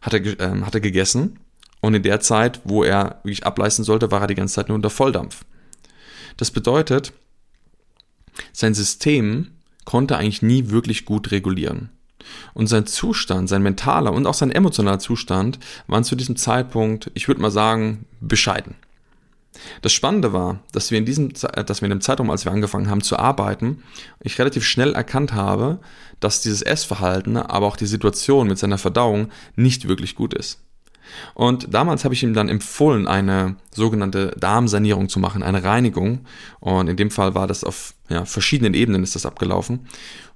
hat 0.00 0.14
er, 0.14 0.24
äh, 0.24 0.62
hat 0.62 0.74
er 0.74 0.80
gegessen 0.80 1.38
und 1.84 1.94
in 1.94 2.02
der 2.02 2.20
Zeit, 2.20 2.62
wo 2.64 2.82
er 2.82 3.20
wirklich 3.24 3.44
ableisten 3.44 3.84
sollte, 3.84 4.10
war 4.10 4.22
er 4.22 4.26
die 4.26 4.34
ganze 4.34 4.54
Zeit 4.54 4.68
nur 4.68 4.76
unter 4.76 4.88
Volldampf. 4.88 5.44
Das 6.38 6.50
bedeutet, 6.50 7.12
sein 8.52 8.72
System 8.72 9.50
konnte 9.84 10.16
eigentlich 10.16 10.40
nie 10.40 10.70
wirklich 10.70 11.04
gut 11.04 11.30
regulieren. 11.30 11.90
Und 12.54 12.68
sein 12.68 12.86
Zustand, 12.86 13.50
sein 13.50 13.62
mentaler 13.62 14.14
und 14.14 14.26
auch 14.26 14.32
sein 14.32 14.50
emotionaler 14.50 14.98
Zustand 14.98 15.58
waren 15.86 16.04
zu 16.04 16.16
diesem 16.16 16.36
Zeitpunkt, 16.36 17.10
ich 17.12 17.28
würde 17.28 17.42
mal 17.42 17.50
sagen, 17.50 18.06
bescheiden. 18.20 18.76
Das 19.82 19.92
Spannende 19.92 20.32
war, 20.32 20.60
dass 20.72 20.90
wir 20.90 20.98
in 20.98 21.04
diesem, 21.04 21.32
dass 21.32 21.80
wir 21.80 21.86
in 21.86 21.90
dem 21.90 22.00
Zeitraum, 22.00 22.30
als 22.30 22.44
wir 22.44 22.52
angefangen 22.52 22.90
haben 22.90 23.02
zu 23.02 23.18
arbeiten, 23.18 23.82
ich 24.20 24.38
relativ 24.38 24.64
schnell 24.64 24.94
erkannt 24.94 25.32
habe, 25.32 25.78
dass 26.20 26.40
dieses 26.40 26.62
Essverhalten, 26.62 27.36
aber 27.36 27.66
auch 27.66 27.76
die 27.76 27.86
Situation 27.86 28.48
mit 28.48 28.58
seiner 28.58 28.78
Verdauung 28.78 29.28
nicht 29.56 29.88
wirklich 29.88 30.14
gut 30.14 30.34
ist. 30.34 30.60
Und 31.34 31.72
damals 31.72 32.04
habe 32.04 32.14
ich 32.14 32.22
ihm 32.22 32.34
dann 32.34 32.48
empfohlen, 32.48 33.06
eine 33.06 33.56
sogenannte 33.72 34.34
Darmsanierung 34.38 35.08
zu 35.08 35.18
machen, 35.18 35.42
eine 35.42 35.62
Reinigung. 35.62 36.26
Und 36.60 36.88
in 36.88 36.96
dem 36.96 37.10
Fall 37.10 37.34
war 37.34 37.46
das 37.46 37.64
auf 37.64 37.94
ja, 38.08 38.24
verschiedenen 38.24 38.74
Ebenen 38.74 39.02
ist 39.02 39.14
das 39.14 39.26
abgelaufen. 39.26 39.86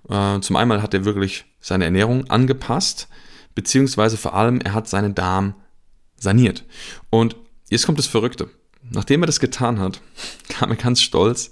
Äh, 0.08 0.40
zum 0.40 0.56
einen 0.56 0.82
hat 0.82 0.94
er 0.94 1.04
wirklich 1.04 1.46
seine 1.60 1.84
Ernährung 1.84 2.28
angepasst, 2.30 3.08
beziehungsweise 3.54 4.16
vor 4.16 4.34
allem 4.34 4.60
er 4.60 4.74
hat 4.74 4.88
seinen 4.88 5.14
Darm 5.14 5.54
saniert. 6.16 6.64
Und 7.10 7.36
jetzt 7.70 7.86
kommt 7.86 7.98
das 7.98 8.06
Verrückte. 8.06 8.50
Nachdem 8.90 9.22
er 9.22 9.26
das 9.26 9.40
getan 9.40 9.78
hat, 9.78 10.00
kam 10.48 10.70
er 10.70 10.76
ganz 10.76 11.00
stolz 11.00 11.50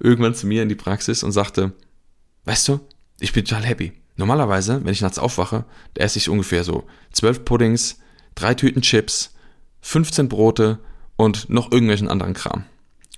irgendwann 0.00 0.34
zu 0.34 0.46
mir 0.46 0.62
in 0.62 0.68
die 0.68 0.74
Praxis 0.74 1.22
und 1.22 1.32
sagte, 1.32 1.72
weißt 2.44 2.68
du, 2.68 2.80
ich 3.20 3.32
bin 3.32 3.44
total 3.44 3.64
happy. 3.64 3.92
Normalerweise, 4.16 4.84
wenn 4.84 4.92
ich 4.92 5.00
nachts 5.00 5.18
aufwache, 5.18 5.64
da 5.94 6.04
esse 6.04 6.18
ich 6.18 6.28
ungefähr 6.28 6.64
so 6.64 6.86
zwölf 7.12 7.44
Puddings, 7.44 7.98
drei 8.34 8.54
Tüten 8.54 8.82
Chips, 8.82 9.34
15 9.80 10.28
Brote 10.28 10.78
und 11.16 11.48
noch 11.48 11.72
irgendwelchen 11.72 12.08
anderen 12.08 12.34
Kram. 12.34 12.64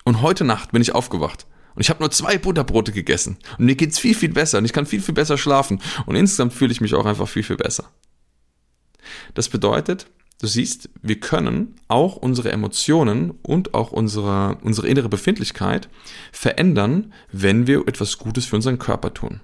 Und 0.04 0.20
heute 0.23 0.44
Nacht 0.44 0.73
bin 0.73 0.82
ich 0.82 0.94
aufgewacht 0.94 1.46
und 1.75 1.80
ich 1.80 1.90
habe 1.90 2.00
nur 2.00 2.11
zwei 2.11 2.38
Butterbrote 2.38 2.92
gegessen 2.92 3.38
und 3.58 3.64
mir 3.64 3.75
geht's 3.75 3.99
viel 3.99 4.14
viel 4.14 4.32
besser 4.32 4.58
und 4.58 4.64
ich 4.64 4.73
kann 4.73 4.87
viel 4.87 5.00
viel 5.00 5.14
besser 5.14 5.38
schlafen 5.38 5.80
und 6.06 6.14
insgesamt 6.14 6.52
fühle 6.52 6.73
ich 6.73 6.80
mich 6.80 6.94
auch 6.94 7.06
einfach 7.06 7.28
viel 7.28 7.42
viel 7.42 7.56
besser. 7.56 7.90
Das 9.34 9.49
bedeutet, 9.49 10.06
Du 10.40 10.46
siehst, 10.46 10.90
wir 11.00 11.20
können 11.20 11.76
auch 11.88 12.16
unsere 12.16 12.52
Emotionen 12.52 13.30
und 13.42 13.72
auch 13.72 13.92
unsere, 13.92 14.58
unsere 14.62 14.88
innere 14.88 15.08
Befindlichkeit 15.08 15.88
verändern, 16.32 17.12
wenn 17.30 17.66
wir 17.66 17.86
etwas 17.86 18.18
Gutes 18.18 18.44
für 18.44 18.56
unseren 18.56 18.78
Körper 18.78 19.14
tun. 19.14 19.40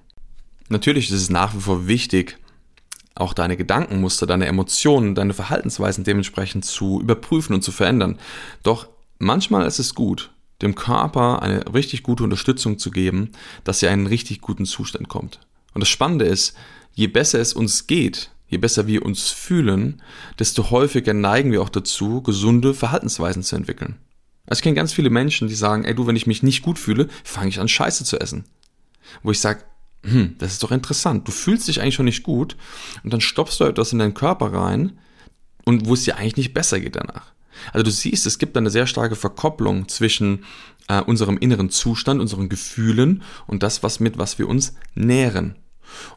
Natürlich 0.69 1.09
ist 1.09 1.21
es 1.21 1.29
nach 1.29 1.55
wie 1.55 1.61
vor 1.61 1.87
wichtig, 1.87 2.37
auch 3.15 3.33
deine 3.33 3.57
Gedankenmuster, 3.57 4.25
deine 4.25 4.45
Emotionen, 4.45 5.15
deine 5.15 5.33
Verhaltensweisen 5.33 6.03
dementsprechend 6.03 6.65
zu 6.65 7.01
überprüfen 7.01 7.53
und 7.53 7.61
zu 7.61 7.71
verändern. 7.71 8.19
Doch 8.63 8.87
manchmal 9.19 9.65
ist 9.67 9.79
es 9.79 9.95
gut, 9.95 10.31
dem 10.61 10.75
Körper 10.75 11.41
eine 11.41 11.73
richtig 11.73 12.03
gute 12.03 12.23
Unterstützung 12.23 12.77
zu 12.77 12.91
geben, 12.91 13.31
dass 13.63 13.83
er 13.83 13.89
in 13.89 13.99
einen 13.99 14.07
richtig 14.07 14.41
guten 14.41 14.65
Zustand 14.65 15.09
kommt. 15.09 15.39
Und 15.73 15.81
das 15.81 15.89
Spannende 15.89 16.25
ist, 16.25 16.55
je 16.93 17.07
besser 17.07 17.39
es 17.39 17.53
uns 17.53 17.87
geht, 17.87 18.31
Je 18.51 18.57
besser 18.57 18.85
wir 18.85 19.05
uns 19.05 19.29
fühlen, 19.29 20.01
desto 20.37 20.69
häufiger 20.71 21.13
neigen 21.13 21.53
wir 21.53 21.61
auch 21.61 21.69
dazu, 21.69 22.21
gesunde 22.21 22.73
Verhaltensweisen 22.73 23.43
zu 23.43 23.55
entwickeln. 23.55 23.95
Also 24.45 24.59
ich 24.59 24.63
kenne 24.63 24.75
ganz 24.75 24.91
viele 24.91 25.09
Menschen, 25.09 25.47
die 25.47 25.55
sagen, 25.55 25.85
ey 25.85 25.95
du, 25.95 26.05
wenn 26.05 26.17
ich 26.17 26.27
mich 26.27 26.43
nicht 26.43 26.61
gut 26.61 26.77
fühle, 26.77 27.07
fange 27.23 27.47
ich 27.47 27.61
an 27.61 27.69
Scheiße 27.69 28.03
zu 28.03 28.19
essen. 28.19 28.43
Wo 29.23 29.31
ich 29.31 29.39
sage, 29.39 29.63
hm, 30.03 30.35
das 30.37 30.51
ist 30.51 30.63
doch 30.63 30.71
interessant. 30.71 31.25
Du 31.27 31.31
fühlst 31.31 31.69
dich 31.69 31.81
eigentlich 31.81 31.95
schon 31.95 32.05
nicht 32.05 32.23
gut 32.23 32.57
und 33.05 33.13
dann 33.13 33.21
stoppst 33.21 33.61
du 33.61 33.63
etwas 33.63 33.93
in 33.93 33.99
deinen 33.99 34.13
Körper 34.13 34.51
rein 34.51 34.99
und 35.63 35.87
wo 35.87 35.93
es 35.93 36.03
dir 36.03 36.17
eigentlich 36.17 36.35
nicht 36.35 36.53
besser 36.53 36.81
geht 36.81 36.97
danach. 36.97 37.31
Also 37.71 37.83
du 37.83 37.91
siehst, 37.91 38.25
es 38.25 38.37
gibt 38.37 38.57
eine 38.57 38.69
sehr 38.69 38.85
starke 38.85 39.15
Verkopplung 39.15 39.87
zwischen 39.87 40.43
äh, 40.89 40.99
unserem 40.99 41.37
inneren 41.37 41.69
Zustand, 41.69 42.19
unseren 42.19 42.49
Gefühlen 42.49 43.23
und 43.47 43.63
das, 43.63 43.81
was 43.81 44.01
mit 44.01 44.17
was 44.17 44.39
wir 44.39 44.49
uns 44.49 44.73
nähren. 44.93 45.55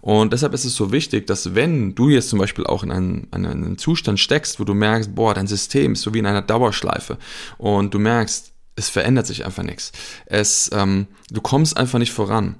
Und 0.00 0.32
deshalb 0.32 0.54
ist 0.54 0.64
es 0.64 0.76
so 0.76 0.92
wichtig, 0.92 1.26
dass 1.26 1.54
wenn 1.54 1.94
du 1.94 2.08
jetzt 2.08 2.28
zum 2.28 2.38
Beispiel 2.38 2.66
auch 2.66 2.82
in 2.82 2.90
einen, 2.90 3.28
einen 3.32 3.78
Zustand 3.78 4.20
steckst, 4.20 4.60
wo 4.60 4.64
du 4.64 4.74
merkst, 4.74 5.14
boah, 5.14 5.34
dein 5.34 5.46
System 5.46 5.92
ist 5.92 6.02
so 6.02 6.14
wie 6.14 6.18
in 6.18 6.26
einer 6.26 6.42
Dauerschleife 6.42 7.18
und 7.58 7.94
du 7.94 7.98
merkst, 7.98 8.52
es 8.76 8.88
verändert 8.88 9.26
sich 9.26 9.44
einfach 9.44 9.62
nichts. 9.62 9.92
Es, 10.26 10.70
ähm, 10.72 11.06
du 11.30 11.40
kommst 11.40 11.76
einfach 11.76 11.98
nicht 11.98 12.12
voran. 12.12 12.56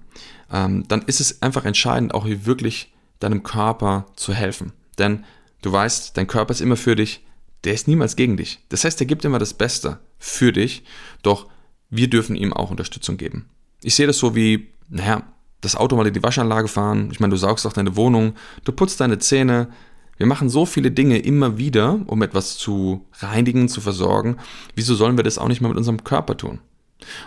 Ähm, 0.53 0.87
dann 0.89 1.03
ist 1.03 1.21
es 1.21 1.43
einfach 1.43 1.65
entscheidend, 1.65 2.15
auch 2.15 2.27
hier 2.27 2.47
wirklich 2.47 2.93
deinem 3.19 3.43
Körper 3.43 4.07
zu 4.17 4.33
helfen. 4.33 4.73
Denn 4.99 5.25
du 5.63 5.73
weißt, 5.73 6.17
dein 6.17 6.27
Körper 6.27 6.53
ist 6.53 6.61
immer 6.61 6.77
für 6.77 6.95
dich, 6.95 7.25
der 7.65 7.75
ist 7.75 7.89
niemals 7.89 8.17
gegen 8.17 8.37
dich. 8.37 8.61
Das 8.69 8.85
heißt, 8.85 9.01
er 9.01 9.07
gibt 9.07 9.25
immer 9.25 9.39
das 9.39 9.55
Beste 9.55 9.99
für 10.19 10.53
dich, 10.53 10.85
doch 11.23 11.49
wir 11.91 12.09
dürfen 12.09 12.37
ihm 12.37 12.53
auch 12.53 12.71
Unterstützung 12.71 13.17
geben. 13.17 13.49
Ich 13.83 13.95
sehe 13.95 14.07
das 14.07 14.19
so 14.19 14.35
wie, 14.35 14.69
naja, 14.89 15.23
das 15.65 15.77
Auto 15.77 15.97
mal 15.97 16.07
in 16.07 16.15
die 16.15 16.23
Waschanlage 16.23 16.69
fahren. 16.69 17.09
Ich 17.13 17.21
meine, 17.21 17.33
du 17.33 17.37
saugst 17.37 17.67
auch 17.67 17.73
deine 17.73 17.97
Wohnung, 17.97 18.35
du 18.65 18.73
putzt 18.73 19.01
deine 19.01 19.19
Zähne. 19.19 19.69
Wir 20.17 20.27
machen 20.27 20.49
so 20.49 20.65
viele 20.67 20.91
Dinge 20.91 21.19
immer 21.19 21.59
wieder, 21.59 22.01
um 22.07 22.23
etwas 22.23 22.57
zu 22.57 23.07
reinigen, 23.15 23.69
zu 23.69 23.81
versorgen. 23.81 24.37
Wieso 24.75 24.95
sollen 24.95 25.17
wir 25.17 25.25
das 25.25 25.39
auch 25.39 25.49
nicht 25.49 25.61
mal 25.61 25.69
mit 25.69 25.79
unserem 25.79 26.05
Körper 26.05 26.37
tun? 26.37 26.61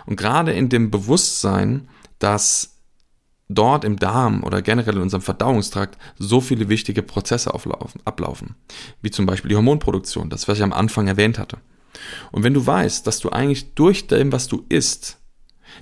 Und 0.06 0.16
gerade 0.16 0.52
in 0.52 0.68
dem 0.68 0.90
Bewusstsein, 0.90 1.88
dass 2.18 2.78
dort 3.48 3.84
im 3.84 3.98
Darm 3.98 4.44
oder 4.44 4.62
generell 4.62 4.96
in 4.96 5.02
unserem 5.02 5.22
Verdauungstrakt 5.22 5.98
so 6.18 6.40
viele 6.40 6.68
wichtige 6.68 7.02
Prozesse 7.02 7.52
ablaufen, 8.04 8.54
wie 9.02 9.10
zum 9.10 9.26
Beispiel 9.26 9.48
die 9.48 9.56
Hormonproduktion, 9.56 10.30
das, 10.30 10.48
was 10.48 10.58
ich 10.58 10.64
am 10.64 10.72
Anfang 10.72 11.08
erwähnt 11.08 11.38
hatte. 11.38 11.58
Und 12.30 12.42
wenn 12.42 12.54
du 12.54 12.66
weißt, 12.66 13.06
dass 13.06 13.20
du 13.20 13.30
eigentlich 13.30 13.74
durch 13.74 14.06
dem, 14.06 14.32
was 14.32 14.48
du 14.48 14.64
isst, 14.68 15.18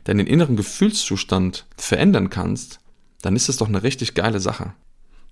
deinen 0.04 0.26
inneren 0.26 0.56
Gefühlszustand 0.56 1.66
verändern 1.76 2.30
kannst, 2.30 2.80
dann 3.22 3.36
ist 3.36 3.48
das 3.48 3.56
doch 3.56 3.68
eine 3.68 3.82
richtig 3.82 4.14
geile 4.14 4.40
Sache. 4.40 4.72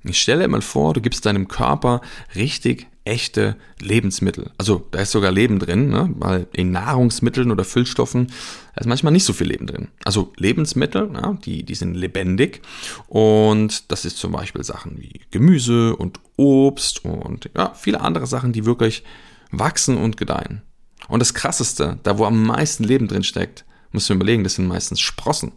Ich 0.03 0.21
stelle 0.21 0.47
mal 0.49 0.63
vor, 0.63 0.93
du 0.93 1.01
gibst 1.01 1.25
deinem 1.25 1.49
Körper 1.49 2.03
richtig 2.35 2.89
echte 3.05 3.57
Lebensmittel. 3.81 4.51
Also 4.57 4.87
da 4.91 5.01
ist 5.01 5.13
sogar 5.13 5.31
Leben 5.31 5.59
drin, 5.59 5.89
ne? 5.89 6.11
weil 6.17 6.47
in 6.53 6.71
Nahrungsmitteln 6.71 7.51
oder 7.51 7.65
Füllstoffen 7.65 8.33
ist 8.77 8.87
manchmal 8.87 9.13
nicht 9.13 9.25
so 9.25 9.33
viel 9.33 9.49
Leben 9.49 9.67
drin. 9.67 9.89
Also 10.05 10.33
Lebensmittel, 10.37 11.11
ja, 11.13 11.35
die, 11.45 11.65
die 11.65 11.75
sind 11.75 11.95
lebendig 11.95 12.63
und 13.07 13.91
das 13.93 14.05
ist 14.05 14.19
zum 14.19 14.33
Beispiel 14.33 14.65
Sachen 14.65 14.99
wie 14.99 15.21
Gemüse 15.31 15.97
und 15.97 16.19
Obst 16.37 17.05
und 17.05 17.51
ja, 17.57 17.73
viele 17.75 18.01
andere 18.01 18.27
Sachen, 18.27 18.53
die 18.53 18.65
wirklich 18.65 19.05
wachsen 19.51 19.97
und 19.97 20.17
gedeihen. 20.17 20.63
Und 21.09 21.21
das 21.21 21.35
Krasseste, 21.35 21.99
da 22.03 22.19
wo 22.19 22.25
am 22.25 22.45
meisten 22.45 22.85
Leben 22.85 23.09
drin 23.09 23.25
steckt, 23.25 23.67
musst 23.95 24.09
du 24.09 24.15
überlegen, 24.15 24.45
das 24.45 24.55
sind 24.55 24.67
meistens 24.67 25.01
Sprossen. 25.01 25.53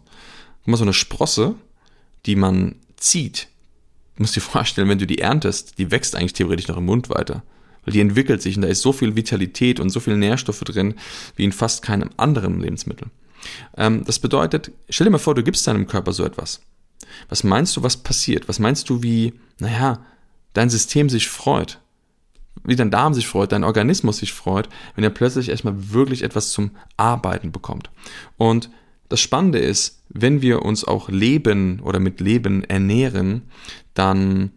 Guck 0.60 0.68
mal, 0.68 0.76
so 0.76 0.84
eine 0.84 0.94
Sprosse, 0.94 1.54
die 2.26 2.36
man 2.36 2.76
zieht, 2.96 3.48
Du 4.18 4.22
musst 4.22 4.36
dir 4.36 4.40
vorstellen, 4.42 4.88
wenn 4.88 4.98
du 4.98 5.06
die 5.06 5.18
erntest, 5.18 5.78
die 5.78 5.90
wächst 5.90 6.14
eigentlich 6.14 6.34
theoretisch 6.34 6.68
noch 6.68 6.76
im 6.76 6.84
Mund 6.84 7.08
weiter. 7.08 7.42
Weil 7.84 7.94
die 7.94 8.00
entwickelt 8.00 8.42
sich 8.42 8.56
und 8.56 8.62
da 8.62 8.68
ist 8.68 8.82
so 8.82 8.92
viel 8.92 9.16
Vitalität 9.16 9.80
und 9.80 9.90
so 9.90 10.00
viel 10.00 10.16
Nährstoffe 10.16 10.60
drin, 10.60 10.94
wie 11.36 11.44
in 11.44 11.52
fast 11.52 11.82
keinem 11.82 12.10
anderen 12.16 12.60
Lebensmittel. 12.60 13.06
Ähm, 13.76 14.04
das 14.04 14.18
bedeutet, 14.18 14.72
stell 14.90 15.06
dir 15.06 15.12
mal 15.12 15.18
vor, 15.18 15.34
du 15.34 15.44
gibst 15.44 15.66
deinem 15.66 15.86
Körper 15.86 16.12
so 16.12 16.24
etwas. 16.24 16.60
Was 17.28 17.44
meinst 17.44 17.76
du, 17.76 17.82
was 17.82 17.96
passiert? 17.96 18.48
Was 18.48 18.58
meinst 18.58 18.90
du, 18.90 19.02
wie, 19.02 19.32
naja, 19.58 20.04
dein 20.52 20.68
System 20.68 21.08
sich 21.08 21.28
freut? 21.28 21.78
Wie 22.64 22.76
dein 22.76 22.90
Darm 22.90 23.14
sich 23.14 23.26
freut, 23.28 23.52
dein 23.52 23.64
Organismus 23.64 24.18
sich 24.18 24.32
freut, 24.32 24.68
wenn 24.94 25.04
er 25.04 25.10
plötzlich 25.10 25.48
erstmal 25.48 25.92
wirklich 25.92 26.22
etwas 26.22 26.50
zum 26.50 26.72
Arbeiten 26.96 27.52
bekommt. 27.52 27.90
Und 28.36 28.70
das 29.08 29.20
Spannende 29.20 29.58
ist, 29.58 30.02
wenn 30.08 30.42
wir 30.42 30.62
uns 30.62 30.84
auch 30.84 31.08
Leben 31.08 31.80
oder 31.80 31.98
mit 31.98 32.20
Leben 32.20 32.64
ernähren, 32.64 33.42
dann 33.94 34.52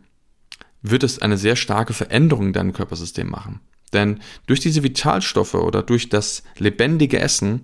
wird 0.81 1.03
es 1.03 1.19
eine 1.19 1.37
sehr 1.37 1.55
starke 1.55 1.93
Veränderung 1.93 2.47
in 2.47 2.53
deinem 2.53 2.73
Körpersystem 2.73 3.29
machen. 3.29 3.59
Denn 3.93 4.19
durch 4.47 4.59
diese 4.59 4.83
Vitalstoffe 4.83 5.53
oder 5.53 5.83
durch 5.83 6.09
das 6.09 6.43
lebendige 6.57 7.19
Essen 7.19 7.61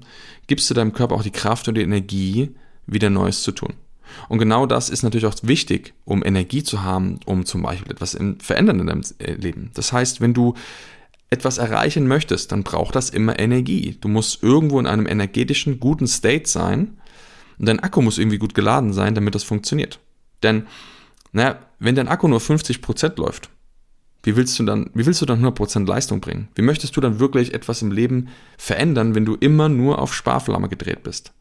gibst 0.48 0.70
du 0.70 0.74
deinem 0.74 0.94
Körper 0.94 1.16
auch 1.16 1.24
die 1.24 1.32
Kraft 1.32 1.68
und 1.68 1.76
die 1.76 1.82
Energie, 1.82 2.56
wieder 2.86 3.10
Neues 3.10 3.44
zu 3.44 3.52
tun. 3.52 3.74
Und 4.30 4.40
genau 4.40 4.66
das 4.66 4.90
ist 4.90 5.04
natürlich 5.04 5.26
auch 5.26 5.36
wichtig, 5.42 5.94
um 6.06 6.24
Energie 6.24 6.64
zu 6.64 6.84
haben, 6.84 7.20
um 7.26 7.46
zum 7.46 7.62
Beispiel 7.64 7.92
etwas 7.92 8.18
verändern 8.40 8.80
in 8.80 8.88
deinem 8.88 9.04
äh, 9.20 9.34
Leben. 9.34 9.72
Das 9.74 9.94
heißt, 9.94 10.22
wenn 10.22 10.34
du 10.34 10.54
etwas 11.30 11.58
erreichen 11.58 12.08
möchtest, 12.08 12.52
dann 12.52 12.64
braucht 12.64 12.96
das 12.96 13.10
immer 13.10 13.38
Energie. 13.38 13.98
Du 14.00 14.08
musst 14.08 14.44
irgendwo 14.44 14.80
in 14.80 14.88
einem 14.88 15.08
energetischen, 15.08 15.80
guten 15.80 16.08
State 16.08 16.48
sein 16.48 16.98
und 17.60 17.68
dein 17.68 17.80
Akku 17.80 18.02
muss 18.02 18.18
irgendwie 18.18 18.38
gut 18.38 18.54
geladen 18.54 18.94
sein, 18.94 19.16
damit 19.16 19.36
das 19.36 19.44
funktioniert. 19.44 20.00
Denn, 20.44 20.68
naja, 21.32 21.60
wenn 21.80 21.96
dein 21.96 22.08
Akku 22.08 22.28
nur 22.28 22.40
50% 22.40 23.20
läuft, 23.20 23.50
wie 24.24 24.36
willst 24.36 24.58
du 24.60 24.64
dann, 24.64 24.90
wie 24.94 25.06
willst 25.06 25.22
du 25.22 25.26
dann 25.26 25.44
100% 25.44 25.88
Leistung 25.88 26.22
bringen? 26.22 26.50
Wie 26.56 26.62
möchtest 26.62 26.96
du 26.98 27.02
dann 27.02 27.20
wirklich 27.20 27.54
etwas 27.54 27.82
im 27.82 27.92
Leben 27.92 28.30
verändern, 28.58 29.16
wenn 29.16 29.26
du 29.26 29.36
immer 29.36 29.70
nur 29.70 30.00
auf 30.00 30.14
Sparflamme 30.14 30.70
gedreht 30.70 31.04
bist? 31.04 31.34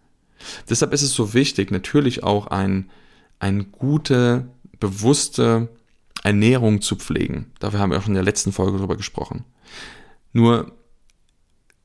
Deshalb 0.69 0.93
ist 0.93 1.03
es 1.03 1.13
so 1.13 1.35
wichtig, 1.35 1.71
natürlich 1.71 2.23
auch 2.23 2.49
ein, 2.49 2.91
eine 3.39 3.65
gute, 3.65 4.49
bewusste 4.79 5.69
Ernährung 6.23 6.81
zu 6.81 6.97
pflegen. 6.97 7.53
Dafür 7.59 7.81
haben 7.81 7.91
wir 7.91 7.99
auch 7.99 8.09
in 8.09 8.15
der 8.15 8.23
letzten 8.23 8.53
Folge 8.53 8.79
darüber 8.79 8.97
gesprochen. 8.97 9.45
Nur, 10.33 10.73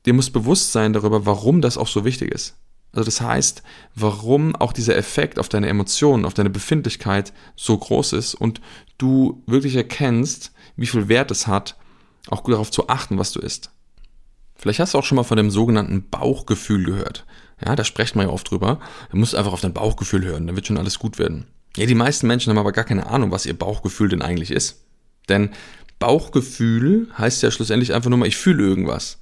dir 0.04 0.14
muss 0.14 0.30
bewusst 0.30 0.72
sein 0.72 0.92
darüber, 0.92 1.26
warum 1.26 1.60
das 1.60 1.78
auch 1.78 1.88
so 1.88 2.04
wichtig 2.04 2.32
ist. 2.32 2.56
Also 2.92 3.06
das 3.06 3.20
heißt, 3.22 3.62
warum 3.94 4.54
auch 4.56 4.72
dieser 4.72 4.96
Effekt 4.96 5.38
auf 5.38 5.48
deine 5.48 5.68
Emotionen, 5.68 6.26
auf 6.26 6.34
deine 6.34 6.50
Befindlichkeit 6.50 7.32
so 7.56 7.76
groß 7.78 8.12
ist 8.12 8.34
und 8.34 8.60
du 8.98 9.42
wirklich 9.46 9.76
erkennst, 9.76 10.52
wie 10.76 10.86
viel 10.86 11.08
Wert 11.08 11.30
es 11.30 11.46
hat, 11.46 11.76
auch 12.28 12.42
darauf 12.42 12.70
zu 12.70 12.88
achten, 12.88 13.18
was 13.18 13.32
du 13.32 13.40
isst. 13.40 13.70
Vielleicht 14.54 14.78
hast 14.78 14.94
du 14.94 14.98
auch 14.98 15.04
schon 15.04 15.16
mal 15.16 15.24
von 15.24 15.38
dem 15.38 15.50
sogenannten 15.50 16.08
Bauchgefühl 16.08 16.84
gehört. 16.84 17.24
Ja, 17.64 17.76
da 17.76 17.84
spricht 17.84 18.16
man 18.16 18.26
ja 18.26 18.32
oft 18.32 18.50
drüber. 18.50 18.80
Du 19.10 19.16
musst 19.16 19.34
einfach 19.34 19.52
auf 19.52 19.60
dein 19.60 19.72
Bauchgefühl 19.72 20.24
hören, 20.24 20.46
dann 20.46 20.56
wird 20.56 20.66
schon 20.66 20.78
alles 20.78 20.98
gut 20.98 21.18
werden. 21.18 21.46
Ja, 21.76 21.86
die 21.86 21.94
meisten 21.94 22.26
Menschen 22.26 22.50
haben 22.50 22.58
aber 22.58 22.72
gar 22.72 22.84
keine 22.84 23.06
Ahnung, 23.06 23.30
was 23.30 23.46
ihr 23.46 23.58
Bauchgefühl 23.58 24.08
denn 24.08 24.22
eigentlich 24.22 24.50
ist. 24.50 24.84
Denn 25.28 25.50
Bauchgefühl 25.98 27.08
heißt 27.16 27.42
ja 27.42 27.50
schlussendlich 27.50 27.94
einfach 27.94 28.10
nur 28.10 28.18
mal, 28.18 28.28
ich 28.28 28.36
fühle 28.36 28.62
irgendwas. 28.62 29.18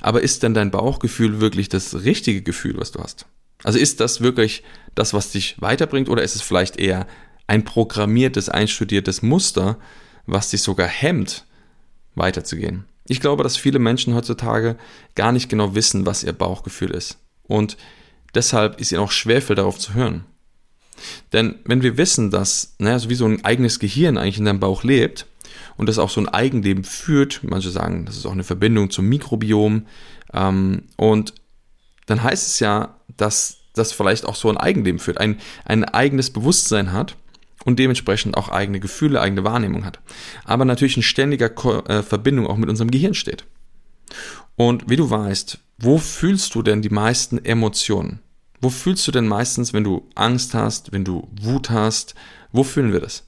Aber 0.00 0.22
ist 0.22 0.42
denn 0.42 0.54
dein 0.54 0.70
Bauchgefühl 0.70 1.40
wirklich 1.40 1.68
das 1.68 2.04
richtige 2.04 2.42
Gefühl, 2.42 2.76
was 2.78 2.92
du 2.92 3.00
hast? 3.00 3.26
Also 3.64 3.78
ist 3.78 4.00
das 4.00 4.20
wirklich 4.20 4.62
das, 4.94 5.14
was 5.14 5.32
dich 5.32 5.56
weiterbringt 5.60 6.08
oder 6.08 6.22
ist 6.22 6.36
es 6.36 6.42
vielleicht 6.42 6.78
eher 6.78 7.06
ein 7.46 7.64
programmiertes, 7.64 8.48
einstudiertes 8.48 9.22
Muster, 9.22 9.78
was 10.26 10.50
dich 10.50 10.62
sogar 10.62 10.88
hemmt, 10.88 11.44
weiterzugehen? 12.14 12.84
Ich 13.08 13.20
glaube, 13.20 13.42
dass 13.42 13.56
viele 13.56 13.78
Menschen 13.78 14.14
heutzutage 14.14 14.76
gar 15.14 15.32
nicht 15.32 15.48
genau 15.48 15.74
wissen, 15.74 16.06
was 16.06 16.22
ihr 16.22 16.32
Bauchgefühl 16.32 16.92
ist. 16.92 17.18
Und 17.52 17.76
deshalb 18.34 18.80
ist 18.80 18.92
ihnen 18.92 19.02
auch 19.02 19.10
schwerfällt, 19.10 19.58
darauf 19.58 19.78
zu 19.78 19.92
hören. 19.92 20.24
Denn 21.34 21.56
wenn 21.66 21.82
wir 21.82 21.98
wissen, 21.98 22.30
dass, 22.30 22.74
naja, 22.78 22.98
so 22.98 23.10
wie 23.10 23.14
so 23.14 23.26
ein 23.26 23.44
eigenes 23.44 23.78
Gehirn 23.78 24.16
eigentlich 24.16 24.38
in 24.38 24.46
deinem 24.46 24.60
Bauch 24.60 24.84
lebt 24.84 25.26
und 25.76 25.86
das 25.86 25.98
auch 25.98 26.08
so 26.08 26.18
ein 26.18 26.30
Eigenleben 26.30 26.82
führt, 26.82 27.40
manche 27.42 27.68
sagen, 27.68 28.06
das 28.06 28.16
ist 28.16 28.24
auch 28.24 28.32
eine 28.32 28.42
Verbindung 28.42 28.88
zum 28.88 29.06
Mikrobiom, 29.06 29.86
ähm, 30.32 30.84
und 30.96 31.34
dann 32.06 32.22
heißt 32.22 32.46
es 32.46 32.60
ja, 32.60 32.96
dass 33.18 33.58
das 33.74 33.92
vielleicht 33.92 34.24
auch 34.24 34.34
so 34.34 34.48
ein 34.48 34.56
Eigenleben 34.56 34.98
führt, 34.98 35.18
ein, 35.18 35.38
ein 35.66 35.84
eigenes 35.84 36.30
Bewusstsein 36.30 36.92
hat 36.92 37.16
und 37.66 37.78
dementsprechend 37.78 38.38
auch 38.38 38.48
eigene 38.48 38.80
Gefühle, 38.80 39.20
eigene 39.20 39.44
Wahrnehmung 39.44 39.84
hat. 39.84 40.00
Aber 40.44 40.64
natürlich 40.64 40.96
in 40.96 41.02
ständiger 41.02 41.50
Ko 41.50 41.80
äh, 41.80 42.02
Verbindung 42.02 42.46
auch 42.46 42.56
mit 42.56 42.70
unserem 42.70 42.90
Gehirn 42.90 43.12
steht. 43.12 43.44
Und 44.56 44.88
wie 44.88 44.96
du 44.96 45.10
weißt, 45.10 45.58
wo 45.78 45.98
fühlst 45.98 46.54
du 46.54 46.62
denn 46.62 46.82
die 46.82 46.90
meisten 46.90 47.44
Emotionen? 47.44 48.20
Wo 48.60 48.70
fühlst 48.70 49.06
du 49.08 49.12
denn 49.12 49.26
meistens, 49.26 49.72
wenn 49.72 49.84
du 49.84 50.08
Angst 50.14 50.54
hast, 50.54 50.92
wenn 50.92 51.04
du 51.04 51.28
Wut 51.40 51.70
hast? 51.70 52.14
Wo 52.52 52.62
fühlen 52.62 52.92
wir 52.92 53.00
das? 53.00 53.24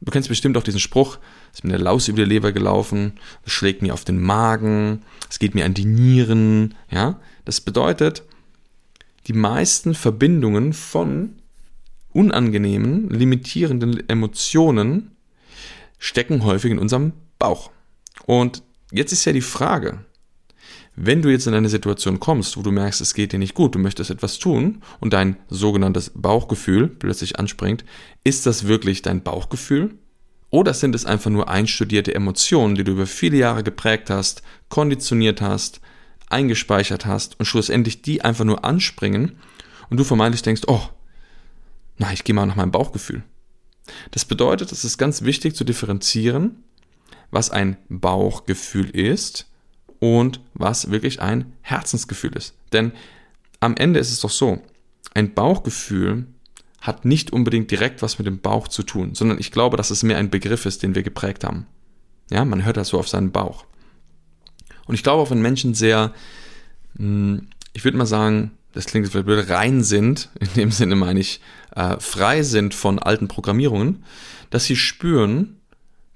Du 0.00 0.10
kennst 0.10 0.28
bestimmt 0.28 0.56
auch 0.56 0.62
diesen 0.62 0.80
Spruch, 0.80 1.18
es 1.52 1.58
ist 1.58 1.64
mir 1.64 1.74
eine 1.74 1.84
Laus 1.84 2.08
über 2.08 2.24
die 2.24 2.28
Leber 2.28 2.52
gelaufen, 2.52 3.12
es 3.44 3.52
schlägt 3.52 3.82
mir 3.82 3.94
auf 3.94 4.04
den 4.04 4.20
Magen, 4.20 5.02
es 5.30 5.38
geht 5.38 5.54
mir 5.54 5.64
an 5.64 5.74
die 5.74 5.84
Nieren, 5.84 6.74
ja? 6.90 7.20
Das 7.44 7.60
bedeutet, 7.60 8.24
die 9.28 9.32
meisten 9.32 9.94
Verbindungen 9.94 10.72
von 10.72 11.36
unangenehmen, 12.12 13.10
limitierenden 13.10 14.08
Emotionen 14.08 15.12
stecken 15.98 16.44
häufig 16.44 16.72
in 16.72 16.78
unserem 16.78 17.12
Bauch. 17.38 17.70
Und 18.26 18.62
jetzt 18.90 19.12
ist 19.12 19.24
ja 19.24 19.32
die 19.32 19.40
Frage, 19.40 20.04
wenn 20.94 21.22
du 21.22 21.30
jetzt 21.30 21.46
in 21.46 21.54
eine 21.54 21.70
Situation 21.70 22.20
kommst, 22.20 22.56
wo 22.56 22.62
du 22.62 22.70
merkst, 22.70 23.00
es 23.00 23.14
geht 23.14 23.32
dir 23.32 23.38
nicht 23.38 23.54
gut, 23.54 23.74
du 23.74 23.78
möchtest 23.78 24.10
etwas 24.10 24.38
tun 24.38 24.82
und 25.00 25.14
dein 25.14 25.36
sogenanntes 25.48 26.12
Bauchgefühl 26.14 26.88
plötzlich 26.88 27.38
anspringt, 27.38 27.84
ist 28.24 28.44
das 28.44 28.66
wirklich 28.66 29.02
dein 29.02 29.22
Bauchgefühl 29.22 29.94
Oder 30.50 30.74
sind 30.74 30.94
es 30.94 31.06
einfach 31.06 31.30
nur 31.30 31.48
einstudierte 31.48 32.14
Emotionen, 32.14 32.74
die 32.74 32.84
du 32.84 32.92
über 32.92 33.06
viele 33.06 33.38
Jahre 33.38 33.62
geprägt 33.62 34.10
hast, 34.10 34.42
konditioniert 34.68 35.40
hast, 35.40 35.80
eingespeichert 36.28 37.06
hast 37.06 37.38
und 37.38 37.46
schlussendlich 37.46 38.02
die 38.02 38.22
einfach 38.22 38.44
nur 38.44 38.62
anspringen 38.62 39.38
und 39.88 39.96
du 39.96 40.04
vermeintlich 40.04 40.42
denkst, 40.42 40.62
oh, 40.66 40.82
na, 41.96 42.12
ich 42.12 42.24
gehe 42.24 42.34
mal 42.34 42.44
nach 42.44 42.56
meinem 42.56 42.70
Bauchgefühl. 42.70 43.22
Das 44.10 44.26
bedeutet, 44.26 44.72
es 44.72 44.84
ist 44.84 44.98
ganz 44.98 45.22
wichtig 45.22 45.56
zu 45.56 45.64
differenzieren, 45.64 46.64
was 47.30 47.50
ein 47.50 47.78
Bauchgefühl 47.88 48.90
ist 48.90 49.51
und 50.02 50.40
was 50.52 50.90
wirklich 50.90 51.22
ein 51.22 51.52
Herzensgefühl 51.60 52.32
ist. 52.32 52.54
Denn 52.72 52.90
am 53.60 53.76
Ende 53.76 54.00
ist 54.00 54.10
es 54.10 54.18
doch 54.18 54.30
so, 54.30 54.60
ein 55.14 55.32
Bauchgefühl 55.32 56.26
hat 56.80 57.04
nicht 57.04 57.32
unbedingt 57.32 57.70
direkt 57.70 58.02
was 58.02 58.18
mit 58.18 58.26
dem 58.26 58.40
Bauch 58.40 58.66
zu 58.66 58.82
tun, 58.82 59.14
sondern 59.14 59.38
ich 59.38 59.52
glaube, 59.52 59.76
dass 59.76 59.90
es 59.90 60.02
mehr 60.02 60.18
ein 60.18 60.28
Begriff 60.28 60.66
ist, 60.66 60.82
den 60.82 60.96
wir 60.96 61.04
geprägt 61.04 61.44
haben. 61.44 61.66
Ja, 62.32 62.44
man 62.44 62.64
hört 62.64 62.78
das 62.78 62.88
so 62.88 62.98
auf 62.98 63.08
seinen 63.08 63.30
Bauch. 63.30 63.64
Und 64.86 64.96
ich 64.96 65.04
glaube 65.04 65.22
auch, 65.22 65.30
wenn 65.30 65.40
Menschen 65.40 65.72
sehr, 65.74 66.12
hm, 66.96 67.46
ich 67.72 67.84
würde 67.84 67.96
mal 67.96 68.04
sagen, 68.04 68.50
das 68.72 68.86
klingt 68.86 69.06
vielleicht 69.06 69.26
blöd, 69.26 69.48
rein 69.50 69.84
sind, 69.84 70.30
in 70.40 70.52
dem 70.56 70.72
Sinne 70.72 70.96
meine 70.96 71.20
ich, 71.20 71.40
äh, 71.76 72.00
frei 72.00 72.42
sind 72.42 72.74
von 72.74 72.98
alten 72.98 73.28
Programmierungen, 73.28 74.02
dass 74.50 74.64
sie 74.64 74.74
spüren, 74.74 75.60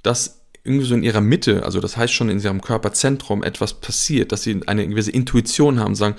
dass 0.03 0.36
irgendwie 0.67 0.87
so 0.87 0.95
in 0.95 1.03
ihrer 1.03 1.21
Mitte, 1.21 1.65
also 1.65 1.81
das 1.81 1.97
heißt 1.97 2.13
schon 2.13 2.29
in 2.29 2.41
ihrem 2.41 2.61
Körperzentrum 2.61 3.43
etwas 3.43 3.75
passiert, 3.75 4.33
dass 4.33 4.43
sie 4.43 4.61
eine 4.67 4.87
gewisse 4.87 5.11
Intuition 5.11 5.79
haben, 5.79 5.95
sagen, 5.95 6.17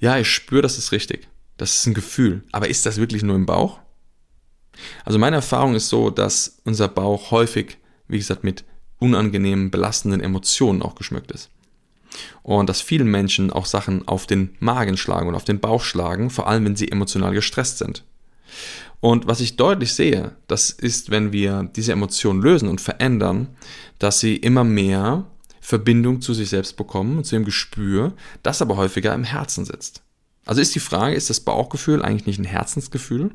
ja, 0.00 0.18
ich 0.18 0.28
spüre, 0.28 0.62
das 0.62 0.78
ist 0.78 0.92
richtig. 0.92 1.28
Das 1.56 1.76
ist 1.76 1.86
ein 1.86 1.94
Gefühl. 1.94 2.42
Aber 2.50 2.68
ist 2.68 2.86
das 2.86 2.96
wirklich 2.96 3.22
nur 3.22 3.36
im 3.36 3.46
Bauch? 3.46 3.78
Also 5.04 5.18
meine 5.18 5.36
Erfahrung 5.36 5.74
ist 5.74 5.88
so, 5.88 6.10
dass 6.10 6.58
unser 6.64 6.88
Bauch 6.88 7.30
häufig, 7.30 7.78
wie 8.08 8.18
gesagt, 8.18 8.42
mit 8.42 8.64
unangenehmen, 8.98 9.70
belastenden 9.70 10.20
Emotionen 10.20 10.82
auch 10.82 10.94
geschmückt 10.94 11.30
ist. 11.30 11.50
Und 12.42 12.68
dass 12.68 12.80
vielen 12.80 13.08
Menschen 13.08 13.50
auch 13.50 13.66
Sachen 13.66 14.06
auf 14.08 14.26
den 14.26 14.56
Magen 14.60 14.96
schlagen 14.96 15.28
und 15.28 15.34
auf 15.34 15.44
den 15.44 15.60
Bauch 15.60 15.82
schlagen, 15.82 16.30
vor 16.30 16.48
allem 16.48 16.64
wenn 16.64 16.76
sie 16.76 16.90
emotional 16.90 17.32
gestresst 17.32 17.78
sind. 17.78 18.04
Und 19.00 19.26
was 19.26 19.40
ich 19.40 19.56
deutlich 19.56 19.94
sehe, 19.94 20.36
das 20.46 20.70
ist, 20.70 21.10
wenn 21.10 21.32
wir 21.32 21.68
diese 21.74 21.92
Emotionen 21.92 22.40
lösen 22.40 22.68
und 22.68 22.80
verändern, 22.80 23.48
dass 23.98 24.20
sie 24.20 24.36
immer 24.36 24.64
mehr 24.64 25.26
Verbindung 25.60 26.20
zu 26.20 26.34
sich 26.34 26.50
selbst 26.50 26.76
bekommen 26.76 27.18
und 27.18 27.24
zu 27.24 27.34
dem 27.34 27.44
Gespür, 27.44 28.14
das 28.42 28.62
aber 28.62 28.76
häufiger 28.76 29.14
im 29.14 29.24
Herzen 29.24 29.64
sitzt. 29.64 30.02
Also 30.44 30.60
ist 30.60 30.74
die 30.74 30.80
Frage, 30.80 31.14
ist 31.14 31.30
das 31.30 31.40
Bauchgefühl 31.40 32.02
eigentlich 32.02 32.26
nicht 32.26 32.38
ein 32.38 32.44
Herzensgefühl? 32.44 33.30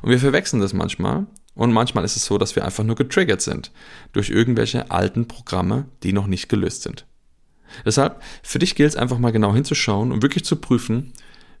Und 0.00 0.10
wir 0.10 0.18
verwechseln 0.18 0.60
das 0.60 0.72
manchmal. 0.72 1.26
Und 1.54 1.72
manchmal 1.72 2.04
ist 2.04 2.16
es 2.16 2.24
so, 2.24 2.38
dass 2.38 2.56
wir 2.56 2.64
einfach 2.64 2.84
nur 2.84 2.96
getriggert 2.96 3.42
sind 3.42 3.70
durch 4.12 4.30
irgendwelche 4.30 4.90
alten 4.90 5.28
Programme, 5.28 5.86
die 6.02 6.12
noch 6.12 6.26
nicht 6.26 6.48
gelöst 6.48 6.82
sind. 6.82 7.06
Deshalb, 7.84 8.22
für 8.42 8.58
dich 8.58 8.74
gilt 8.74 8.90
es 8.90 8.96
einfach 8.96 9.18
mal 9.18 9.32
genau 9.32 9.54
hinzuschauen 9.54 10.12
und 10.12 10.22
wirklich 10.22 10.44
zu 10.44 10.56
prüfen, 10.56 11.12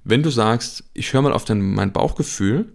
wenn 0.04 0.22
du 0.22 0.30
sagst, 0.30 0.84
ich 0.94 1.12
höre 1.12 1.22
mal 1.22 1.32
auf 1.32 1.44
dein, 1.44 1.60
mein 1.60 1.92
Bauchgefühl, 1.92 2.72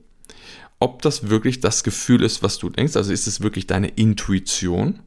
ob 0.79 1.01
das 1.01 1.29
wirklich 1.29 1.59
das 1.59 1.83
Gefühl 1.83 2.23
ist, 2.23 2.43
was 2.43 2.57
du 2.57 2.69
denkst, 2.69 2.95
also 2.95 3.11
ist 3.11 3.27
es 3.27 3.41
wirklich 3.41 3.67
deine 3.67 3.87
Intuition? 3.87 4.99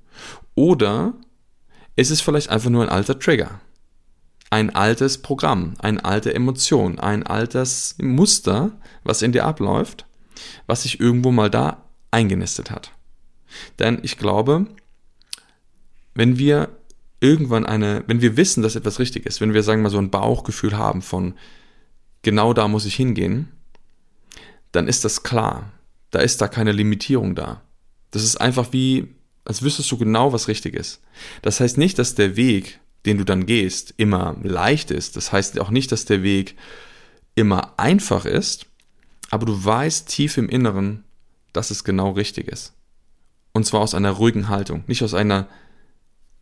Oder 0.54 1.14
ist 1.96 2.10
es 2.10 2.20
vielleicht 2.20 2.50
einfach 2.50 2.70
nur 2.70 2.82
ein 2.82 2.88
alter 2.88 3.18
Trigger, 3.18 3.60
ein 4.50 4.74
altes 4.74 5.18
Programm, 5.18 5.74
eine 5.78 6.04
alte 6.04 6.34
Emotion, 6.34 6.98
ein 6.98 7.24
altes 7.24 7.96
Muster, 8.00 8.72
was 9.04 9.22
in 9.22 9.32
dir 9.32 9.44
abläuft, 9.44 10.06
was 10.66 10.82
sich 10.82 10.98
irgendwo 10.98 11.30
mal 11.30 11.50
da 11.50 11.84
eingenistet 12.10 12.70
hat. 12.70 12.92
Denn 13.78 14.00
ich 14.02 14.18
glaube, 14.18 14.66
wenn 16.14 16.38
wir 16.38 16.68
irgendwann 17.20 17.66
eine, 17.66 18.02
wenn 18.06 18.20
wir 18.20 18.36
wissen, 18.36 18.62
dass 18.62 18.76
etwas 18.76 18.98
richtig 18.98 19.26
ist, 19.26 19.40
wenn 19.40 19.54
wir 19.54 19.62
sagen 19.62 19.82
mal 19.82 19.90
so 19.90 19.98
ein 19.98 20.10
Bauchgefühl 20.10 20.76
haben 20.76 21.02
von 21.02 21.34
genau 22.22 22.52
da 22.52 22.68
muss 22.68 22.86
ich 22.86 22.94
hingehen, 22.94 23.48
dann 24.72 24.88
ist 24.88 25.04
das 25.04 25.22
klar. 25.22 25.72
Da 26.10 26.20
ist 26.20 26.40
da 26.40 26.48
keine 26.48 26.72
Limitierung 26.72 27.34
da. 27.34 27.62
Das 28.10 28.24
ist 28.24 28.40
einfach 28.40 28.72
wie, 28.72 29.08
als 29.44 29.62
wüsstest 29.62 29.90
du 29.90 29.96
genau, 29.96 30.32
was 30.32 30.48
richtig 30.48 30.74
ist. 30.74 31.00
Das 31.42 31.60
heißt 31.60 31.78
nicht, 31.78 31.98
dass 31.98 32.14
der 32.14 32.36
Weg, 32.36 32.80
den 33.06 33.18
du 33.18 33.24
dann 33.24 33.46
gehst, 33.46 33.94
immer 33.96 34.36
leicht 34.42 34.90
ist. 34.90 35.16
Das 35.16 35.32
heißt 35.32 35.60
auch 35.60 35.70
nicht, 35.70 35.92
dass 35.92 36.04
der 36.04 36.22
Weg 36.22 36.56
immer 37.34 37.78
einfach 37.78 38.24
ist, 38.24 38.66
aber 39.30 39.46
du 39.46 39.64
weißt 39.64 40.08
tief 40.08 40.36
im 40.36 40.48
Inneren, 40.48 41.04
dass 41.52 41.70
es 41.70 41.84
genau 41.84 42.10
richtig 42.10 42.48
ist. 42.48 42.74
Und 43.52 43.66
zwar 43.66 43.80
aus 43.80 43.94
einer 43.94 44.10
ruhigen 44.10 44.48
Haltung, 44.48 44.84
nicht 44.86 45.02
aus 45.02 45.14
einer 45.14 45.48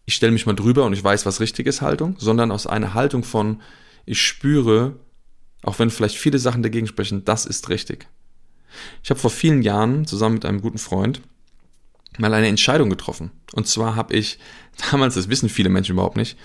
ich 0.08 0.14
stelle 0.14 0.32
mich 0.32 0.46
mal 0.46 0.54
drüber 0.54 0.86
und 0.86 0.94
ich 0.94 1.04
weiß, 1.04 1.26
was 1.26 1.38
richtig 1.38 1.66
ist 1.66 1.82
Haltung, 1.82 2.16
sondern 2.18 2.50
aus 2.50 2.66
einer 2.66 2.94
Haltung 2.94 3.24
von 3.24 3.60
ich 4.06 4.22
spüre, 4.22 4.96
auch 5.62 5.78
wenn 5.78 5.90
vielleicht 5.90 6.16
viele 6.16 6.38
Sachen 6.38 6.62
dagegen 6.62 6.86
sprechen, 6.86 7.24
das 7.24 7.46
ist 7.46 7.68
richtig. 7.68 8.06
Ich 9.02 9.10
habe 9.10 9.20
vor 9.20 9.30
vielen 9.30 9.62
Jahren 9.62 10.06
zusammen 10.06 10.34
mit 10.34 10.44
einem 10.44 10.60
guten 10.60 10.78
Freund 10.78 11.20
mal 12.18 12.34
eine 12.34 12.48
Entscheidung 12.48 12.90
getroffen. 12.90 13.30
Und 13.52 13.66
zwar 13.66 13.96
habe 13.96 14.14
ich 14.14 14.38
damals, 14.90 15.14
das 15.14 15.28
wissen 15.28 15.48
viele 15.48 15.68
Menschen 15.68 15.92
überhaupt 15.92 16.16
nicht, 16.16 16.36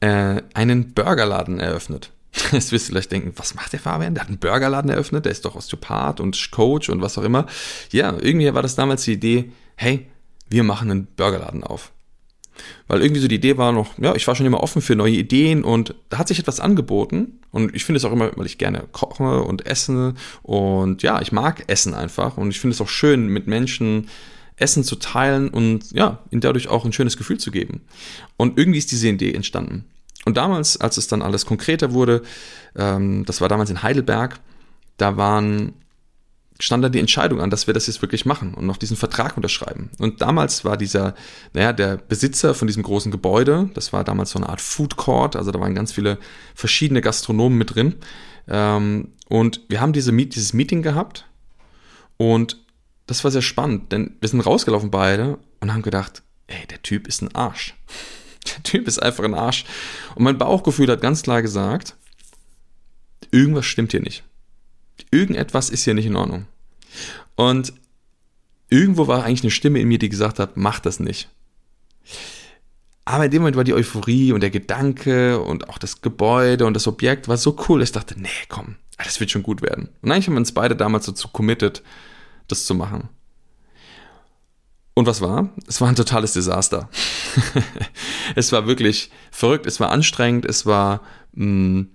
äh, 0.00 0.42
einen 0.54 0.92
Burgerladen 0.92 1.60
eröffnet. 1.60 2.12
Jetzt 2.52 2.72
wirst 2.72 2.88
du 2.88 2.92
vielleicht 2.92 3.12
denken, 3.12 3.32
was 3.36 3.54
macht 3.54 3.72
der 3.72 3.80
Fabian? 3.80 4.14
Der 4.14 4.22
hat 4.22 4.28
einen 4.28 4.38
Burgerladen 4.38 4.90
eröffnet, 4.90 5.24
der 5.24 5.32
ist 5.32 5.44
doch 5.44 5.56
Osteopath 5.56 6.20
und 6.20 6.50
Coach 6.50 6.88
und 6.88 7.02
was 7.02 7.18
auch 7.18 7.24
immer. 7.24 7.46
Ja, 7.90 8.16
irgendwie 8.18 8.52
war 8.54 8.62
das 8.62 8.76
damals 8.76 9.04
die 9.04 9.14
Idee, 9.14 9.52
hey, 9.76 10.06
wir 10.48 10.62
machen 10.62 10.90
einen 10.90 11.06
Burgerladen 11.06 11.64
auf. 11.64 11.92
Weil 12.88 13.02
irgendwie 13.02 13.20
so 13.20 13.28
die 13.28 13.36
Idee 13.36 13.56
war 13.56 13.72
noch, 13.72 13.98
ja, 13.98 14.14
ich 14.14 14.26
war 14.26 14.34
schon 14.34 14.46
immer 14.46 14.62
offen 14.62 14.82
für 14.82 14.96
neue 14.96 15.12
Ideen 15.12 15.64
und 15.64 15.94
da 16.08 16.18
hat 16.18 16.28
sich 16.28 16.38
etwas 16.38 16.60
angeboten. 16.60 17.40
Und 17.50 17.74
ich 17.74 17.84
finde 17.84 17.98
es 17.98 18.04
auch 18.04 18.12
immer, 18.12 18.30
weil 18.36 18.46
ich 18.46 18.58
gerne 18.58 18.84
koche 18.92 19.42
und 19.42 19.66
esse. 19.66 20.14
Und 20.42 21.02
ja, 21.02 21.20
ich 21.20 21.32
mag 21.32 21.64
Essen 21.68 21.94
einfach. 21.94 22.36
Und 22.36 22.50
ich 22.50 22.60
finde 22.60 22.74
es 22.74 22.80
auch 22.80 22.88
schön, 22.88 23.26
mit 23.28 23.46
Menschen 23.46 24.08
Essen 24.56 24.84
zu 24.84 24.96
teilen 24.96 25.48
und 25.48 25.90
ja, 25.92 26.20
ihnen 26.30 26.42
dadurch 26.42 26.68
auch 26.68 26.84
ein 26.84 26.92
schönes 26.92 27.16
Gefühl 27.16 27.38
zu 27.38 27.50
geben. 27.50 27.80
Und 28.36 28.58
irgendwie 28.58 28.78
ist 28.78 28.92
diese 28.92 29.08
Idee 29.08 29.32
entstanden. 29.32 29.86
Und 30.26 30.36
damals, 30.36 30.78
als 30.78 30.98
es 30.98 31.08
dann 31.08 31.22
alles 31.22 31.46
konkreter 31.46 31.92
wurde, 31.92 32.22
ähm, 32.76 33.24
das 33.24 33.40
war 33.40 33.48
damals 33.48 33.70
in 33.70 33.82
Heidelberg, 33.82 34.38
da 34.98 35.16
waren 35.16 35.72
stand 36.60 36.84
dann 36.84 36.92
die 36.92 37.00
Entscheidung 37.00 37.40
an, 37.40 37.50
dass 37.50 37.66
wir 37.66 37.74
das 37.74 37.86
jetzt 37.86 38.02
wirklich 38.02 38.26
machen 38.26 38.54
und 38.54 38.66
noch 38.66 38.76
diesen 38.76 38.96
Vertrag 38.96 39.36
unterschreiben. 39.36 39.90
Und 39.98 40.20
damals 40.20 40.64
war 40.64 40.76
dieser, 40.76 41.14
naja, 41.54 41.72
der 41.72 41.96
Besitzer 41.96 42.54
von 42.54 42.66
diesem 42.66 42.82
großen 42.82 43.10
Gebäude, 43.10 43.70
das 43.74 43.92
war 43.92 44.04
damals 44.04 44.30
so 44.30 44.38
eine 44.38 44.48
Art 44.48 44.60
Food 44.60 44.96
Court, 44.96 45.36
also 45.36 45.50
da 45.50 45.60
waren 45.60 45.74
ganz 45.74 45.92
viele 45.92 46.18
verschiedene 46.54 47.00
Gastronomen 47.00 47.58
mit 47.58 47.74
drin. 47.74 47.96
Ähm, 48.46 49.08
und 49.28 49.62
wir 49.68 49.80
haben 49.80 49.92
diese, 49.92 50.12
dieses 50.12 50.52
Meeting 50.52 50.82
gehabt 50.82 51.26
und 52.16 52.58
das 53.06 53.24
war 53.24 53.30
sehr 53.30 53.42
spannend, 53.42 53.90
denn 53.90 54.16
wir 54.20 54.28
sind 54.28 54.40
rausgelaufen 54.40 54.90
beide 54.90 55.38
und 55.60 55.72
haben 55.72 55.82
gedacht, 55.82 56.22
ey, 56.46 56.66
der 56.68 56.82
Typ 56.82 57.08
ist 57.08 57.22
ein 57.22 57.34
Arsch. 57.34 57.74
Der 58.56 58.62
Typ 58.62 58.88
ist 58.88 58.98
einfach 59.02 59.24
ein 59.24 59.34
Arsch. 59.34 59.66
Und 60.14 60.24
mein 60.24 60.38
Bauchgefühl 60.38 60.90
hat 60.90 61.02
ganz 61.02 61.20
klar 61.20 61.42
gesagt, 61.42 61.94
irgendwas 63.30 63.66
stimmt 63.66 63.90
hier 63.90 64.00
nicht 64.00 64.24
irgendetwas 65.10 65.70
ist 65.70 65.84
hier 65.84 65.94
nicht 65.94 66.06
in 66.06 66.16
Ordnung. 66.16 66.46
Und 67.36 67.72
irgendwo 68.68 69.06
war 69.06 69.24
eigentlich 69.24 69.42
eine 69.42 69.50
Stimme 69.50 69.80
in 69.80 69.88
mir, 69.88 69.98
die 69.98 70.08
gesagt 70.08 70.38
hat, 70.38 70.56
mach 70.56 70.80
das 70.80 71.00
nicht. 71.00 71.28
Aber 73.04 73.24
in 73.24 73.30
dem 73.30 73.42
Moment 73.42 73.56
war 73.56 73.64
die 73.64 73.74
Euphorie 73.74 74.32
und 74.32 74.40
der 74.40 74.50
Gedanke 74.50 75.40
und 75.40 75.68
auch 75.68 75.78
das 75.78 76.00
Gebäude 76.00 76.66
und 76.66 76.74
das 76.74 76.86
Objekt 76.86 77.28
war 77.28 77.36
so 77.36 77.56
cool, 77.68 77.80
dass 77.80 77.88
ich 77.88 77.94
dachte, 77.94 78.20
nee, 78.20 78.28
komm, 78.48 78.76
das 78.98 79.18
wird 79.18 79.30
schon 79.30 79.42
gut 79.42 79.62
werden. 79.62 79.88
Und 80.02 80.12
eigentlich 80.12 80.26
haben 80.26 80.34
wir 80.34 80.40
uns 80.40 80.52
beide 80.52 80.76
damals 80.76 81.06
dazu 81.06 81.28
committed, 81.28 81.82
das 82.46 82.66
zu 82.66 82.74
machen. 82.74 83.08
Und 84.94 85.06
was 85.06 85.20
war? 85.20 85.50
Es 85.66 85.80
war 85.80 85.88
ein 85.88 85.96
totales 85.96 86.34
Desaster. 86.34 86.90
es 88.34 88.52
war 88.52 88.66
wirklich 88.66 89.10
verrückt, 89.30 89.66
es 89.66 89.80
war 89.80 89.90
anstrengend, 89.90 90.44
es 90.44 90.66
war, 90.66 91.00
mh, 91.32 91.46
mm, 91.46 91.88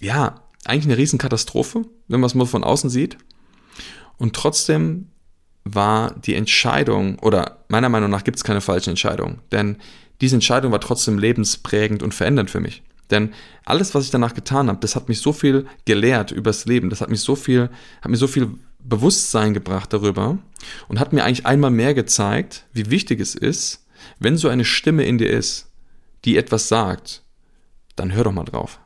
ja, 0.00 0.40
eigentlich 0.64 0.86
eine 0.86 0.98
Riesenkatastrophe, 0.98 1.86
wenn 2.08 2.20
man 2.20 2.26
es 2.26 2.34
mal 2.34 2.46
von 2.46 2.64
außen 2.64 2.90
sieht. 2.90 3.16
Und 4.16 4.34
trotzdem 4.34 5.08
war 5.64 6.14
die 6.14 6.34
Entscheidung, 6.34 7.18
oder 7.20 7.64
meiner 7.68 7.88
Meinung 7.88 8.10
nach 8.10 8.24
gibt 8.24 8.38
es 8.38 8.44
keine 8.44 8.60
falsche 8.60 8.90
Entscheidung, 8.90 9.40
denn 9.52 9.76
diese 10.20 10.36
Entscheidung 10.36 10.72
war 10.72 10.80
trotzdem 10.80 11.18
lebensprägend 11.18 12.02
und 12.02 12.14
verändernd 12.14 12.50
für 12.50 12.60
mich. 12.60 12.82
Denn 13.10 13.32
alles, 13.64 13.94
was 13.94 14.04
ich 14.04 14.10
danach 14.10 14.34
getan 14.34 14.68
habe, 14.68 14.80
das 14.80 14.96
hat 14.96 15.08
mich 15.08 15.20
so 15.20 15.32
viel 15.32 15.66
gelehrt 15.84 16.30
übers 16.30 16.66
Leben, 16.66 16.90
das 16.90 17.00
hat 17.00 17.10
mich 17.10 17.20
so 17.20 17.36
viel, 17.36 17.70
hat 18.02 18.10
mir 18.10 18.16
so 18.16 18.26
viel 18.26 18.50
Bewusstsein 18.80 19.54
gebracht 19.54 19.92
darüber 19.92 20.38
und 20.88 21.00
hat 21.00 21.12
mir 21.12 21.24
eigentlich 21.24 21.46
einmal 21.46 21.70
mehr 21.70 21.94
gezeigt, 21.94 22.66
wie 22.72 22.90
wichtig 22.90 23.20
es 23.20 23.34
ist, 23.34 23.86
wenn 24.18 24.36
so 24.36 24.48
eine 24.48 24.64
Stimme 24.64 25.04
in 25.04 25.18
dir 25.18 25.30
ist, 25.30 25.70
die 26.24 26.36
etwas 26.36 26.68
sagt, 26.68 27.22
dann 27.96 28.12
hör 28.12 28.24
doch 28.24 28.32
mal 28.32 28.44
drauf. 28.44 28.80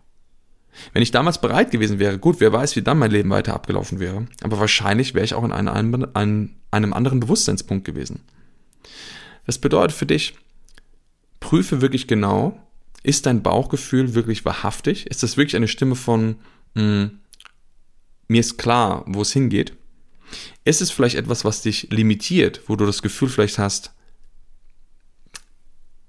Wenn 0.93 1.03
ich 1.03 1.11
damals 1.11 1.41
bereit 1.41 1.71
gewesen 1.71 1.99
wäre, 1.99 2.19
gut, 2.19 2.41
wer 2.41 2.53
weiß, 2.53 2.77
wie 2.77 2.83
dann 2.83 2.99
mein 2.99 3.11
Leben 3.11 3.31
weiter 3.31 3.55
abgelaufen 3.55 4.01
wäre, 4.01 4.27
aber 4.43 4.59
wahrscheinlich 4.59 5.15
wäre 5.15 5.25
ich 5.25 5.35
auch 5.35 5.45
in 5.45 5.53
einem, 5.53 6.07
einem, 6.15 6.51
einem 6.71 6.93
anderen 6.93 7.21
Bewusstseinspunkt 7.21 7.85
gewesen. 7.85 8.21
Das 9.47 9.59
bedeutet 9.59 9.97
für 9.97 10.07
dich, 10.07 10.35
prüfe 11.41 11.81
wirklich 11.81 12.07
genau, 12.07 12.59
ist 13.03 13.27
dein 13.27 13.43
Bauchgefühl 13.43 14.15
wirklich 14.15 14.45
wahrhaftig? 14.45 15.07
Ist 15.09 15.23
das 15.23 15.37
wirklich 15.37 15.57
eine 15.57 15.69
Stimme 15.69 15.97
von, 15.97 16.37
mh, 16.75 16.83
hm, 16.83 17.19
mir 18.29 18.41
ist 18.41 18.57
klar, 18.57 19.05
wo 19.07 19.23
es 19.23 19.33
hingeht? 19.33 19.75
Ist 20.65 20.81
es 20.81 20.91
vielleicht 20.91 21.17
etwas, 21.17 21.45
was 21.45 21.63
dich 21.63 21.89
limitiert, 21.91 22.63
wo 22.67 22.77
du 22.77 22.87
das 22.87 23.03
Gefühl 23.03 23.29
vielleicht 23.29 23.59
hast, 23.59 23.93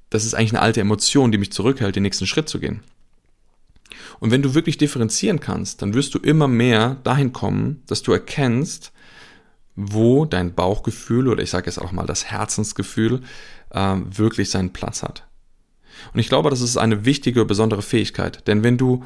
das 0.10 0.23
ist 0.23 0.36
eigentlich 0.36 0.52
eine 0.52 0.62
alte 0.62 0.80
Emotion, 0.80 1.32
die 1.32 1.39
mich 1.39 1.52
zurückhält, 1.52 1.95
den 1.95 2.04
nächsten 2.04 2.28
Schritt 2.28 2.47
zu 2.47 2.60
gehen? 2.60 2.82
Und 4.19 4.32
wenn 4.32 4.41
du 4.41 4.54
wirklich 4.54 4.78
differenzieren 4.78 5.39
kannst, 5.39 5.82
dann 5.82 5.93
wirst 5.93 6.13
du 6.15 6.19
immer 6.19 6.48
mehr 6.48 6.98
dahin 7.04 7.34
kommen, 7.34 7.84
dass 7.88 8.02
du 8.04 8.12
erkennst, 8.12 8.91
wo 9.76 10.26
dein 10.26 10.54
Bauchgefühl 10.54 11.28
oder 11.28 11.41
ich 11.41 11.50
sage 11.50 11.65
jetzt 11.67 11.80
auch 11.80 11.91
mal 11.91 12.06
das 12.06 12.26
Herzensgefühl 12.26 13.22
äh, 13.72 13.96
wirklich 14.06 14.50
seinen 14.50 14.74
Platz 14.74 15.04
hat. 15.04 15.28
Und 16.13 16.19
ich 16.19 16.30
glaube, 16.30 16.50
das 16.50 16.62
ist 16.62 16.78
eine 16.78 17.06
wichtige, 17.06 17.46
besondere 17.46 17.82
Fähigkeit. 17.82 18.48
Denn 18.48 18.63
wenn 18.63 18.78
du 18.78 19.04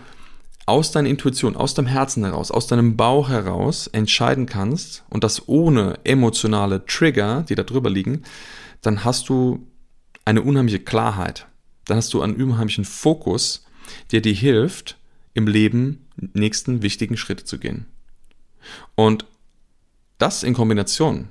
aus 0.66 0.92
deiner 0.92 1.10
Intuition, 1.10 1.56
aus 1.56 1.74
deinem 1.74 1.88
Herzen 1.88 2.26
heraus, 2.26 2.52
aus 2.52 2.68
deinem 2.68 2.98
Bauch 2.98 3.30
heraus 3.30 3.88
entscheiden 3.88 4.46
kannst 4.46 5.04
und 5.10 5.24
das 5.24 5.48
ohne 5.48 6.00
emotionale 6.04 6.86
Trigger, 6.86 7.46
die 7.48 7.56
da 7.56 7.64
drüber 7.64 7.90
liegen, 7.90 8.24
dann 8.82 9.06
hast 9.06 9.30
du 9.30 9.66
eine 10.26 10.42
unheimliche 10.42 10.80
Klarheit. 10.80 11.48
Dann 11.86 11.98
hast 11.98 12.14
du 12.14 12.22
einen 12.22 12.36
unheimlichen 12.36 12.84
Fokus, 12.84 13.66
der 14.12 14.22
dir 14.22 14.34
hilft, 14.34 14.98
im 15.34 15.48
Leben 15.48 16.06
nächsten 16.34 16.82
wichtigen 16.82 17.18
Schritte 17.18 17.46
zu 17.46 17.60
gehen. 17.60 17.86
Und 18.96 19.26
das 20.18 20.44
in 20.44 20.54
Kombination, 20.54 21.30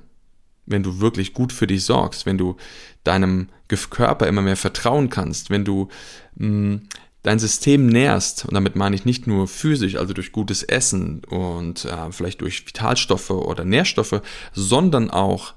wenn 0.65 0.83
du 0.83 0.99
wirklich 0.99 1.33
gut 1.33 1.51
für 1.51 1.67
dich 1.67 1.83
sorgst, 1.83 2.25
wenn 2.25 2.37
du 2.37 2.55
deinem 3.03 3.49
Körper 3.67 4.27
immer 4.27 4.41
mehr 4.41 4.55
vertrauen 4.55 5.09
kannst, 5.09 5.49
wenn 5.49 5.65
du 5.65 5.89
mh, 6.35 6.47
mm, 6.47 6.81
dein 7.23 7.39
System 7.39 7.87
nährst, 7.87 8.45
und 8.45 8.53
damit 8.53 8.77
meine 8.77 8.95
ich 8.95 9.03
nicht 9.03 9.27
nur 9.27 9.47
physisch, 9.47 9.95
also 9.95 10.13
durch 10.13 10.31
gutes 10.31 10.63
Essen 10.63 11.23
und 11.25 11.83
äh, 11.83 12.11
vielleicht 12.11 12.39
durch 12.39 12.65
Vitalstoffe 12.65 13.31
oder 13.31 13.65
Nährstoffe, 13.65 14.21
sondern 14.53 15.09
auch 15.09 15.53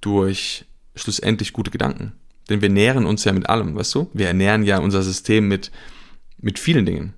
durch 0.00 0.64
schlussendlich 0.94 1.52
gute 1.52 1.70
Gedanken. 1.70 2.12
Denn 2.48 2.62
wir 2.62 2.70
nähren 2.70 3.04
uns 3.04 3.24
ja 3.24 3.32
mit 3.32 3.48
allem, 3.50 3.76
weißt 3.76 3.94
du? 3.94 4.10
Wir 4.14 4.28
ernähren 4.28 4.62
ja 4.62 4.78
unser 4.78 5.02
System 5.02 5.46
mit, 5.46 5.70
mit 6.40 6.58
vielen 6.58 6.86
Dingen. 6.86 7.14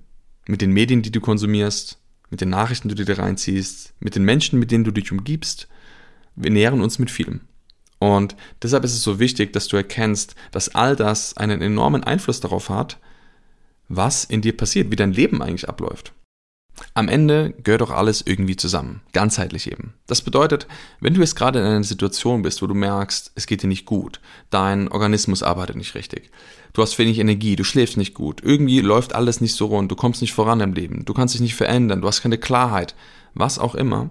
Mit 0.47 0.61
den 0.61 0.71
Medien, 0.71 1.01
die 1.01 1.11
du 1.11 1.21
konsumierst, 1.21 1.99
mit 2.29 2.41
den 2.41 2.49
Nachrichten, 2.49 2.89
die 2.89 2.95
du 2.95 3.05
dir 3.05 3.19
reinziehst, 3.19 3.93
mit 3.99 4.15
den 4.15 4.23
Menschen, 4.23 4.59
mit 4.59 4.71
denen 4.71 4.83
du 4.83 4.91
dich 4.91 5.11
umgibst. 5.11 5.67
Wir 6.35 6.51
nähren 6.51 6.81
uns 6.81 6.99
mit 6.99 7.11
vielem. 7.11 7.41
Und 7.99 8.35
deshalb 8.61 8.83
ist 8.83 8.93
es 8.93 9.03
so 9.03 9.19
wichtig, 9.19 9.53
dass 9.53 9.67
du 9.67 9.77
erkennst, 9.77 10.35
dass 10.51 10.75
all 10.75 10.95
das 10.95 11.37
einen 11.37 11.61
enormen 11.61 12.03
Einfluss 12.03 12.41
darauf 12.41 12.69
hat, 12.69 12.99
was 13.87 14.25
in 14.25 14.41
dir 14.41 14.57
passiert, 14.57 14.91
wie 14.91 14.95
dein 14.95 15.13
Leben 15.13 15.41
eigentlich 15.41 15.69
abläuft. 15.69 16.13
Am 16.95 17.07
Ende 17.07 17.53
gehört 17.63 17.81
doch 17.81 17.91
alles 17.91 18.23
irgendwie 18.25 18.55
zusammen, 18.55 19.01
ganzheitlich 19.13 19.71
eben. 19.71 19.93
Das 20.07 20.21
bedeutet, 20.21 20.67
wenn 20.99 21.13
du 21.13 21.21
jetzt 21.21 21.35
gerade 21.35 21.59
in 21.59 21.65
einer 21.65 21.83
Situation 21.83 22.41
bist, 22.41 22.61
wo 22.61 22.67
du 22.67 22.73
merkst, 22.73 23.31
es 23.35 23.45
geht 23.45 23.63
dir 23.63 23.67
nicht 23.67 23.85
gut, 23.85 24.19
dein 24.49 24.87
Organismus 24.87 25.43
arbeitet 25.43 25.75
nicht 25.75 25.95
richtig, 25.95 26.31
du 26.73 26.81
hast 26.81 26.97
wenig 26.97 27.19
Energie, 27.19 27.55
du 27.55 27.63
schläfst 27.63 27.97
nicht 27.97 28.13
gut, 28.13 28.41
irgendwie 28.43 28.81
läuft 28.81 29.13
alles 29.13 29.39
nicht 29.39 29.55
so 29.55 29.67
rund, 29.67 29.91
du 29.91 29.95
kommst 29.95 30.21
nicht 30.21 30.33
voran 30.33 30.61
im 30.61 30.73
Leben, 30.73 31.05
du 31.05 31.13
kannst 31.13 31.35
dich 31.35 31.41
nicht 31.41 31.55
verändern, 31.55 32.01
du 32.01 32.07
hast 32.07 32.21
keine 32.21 32.37
Klarheit, 32.37 32.95
was 33.33 33.59
auch 33.59 33.75
immer, 33.75 34.09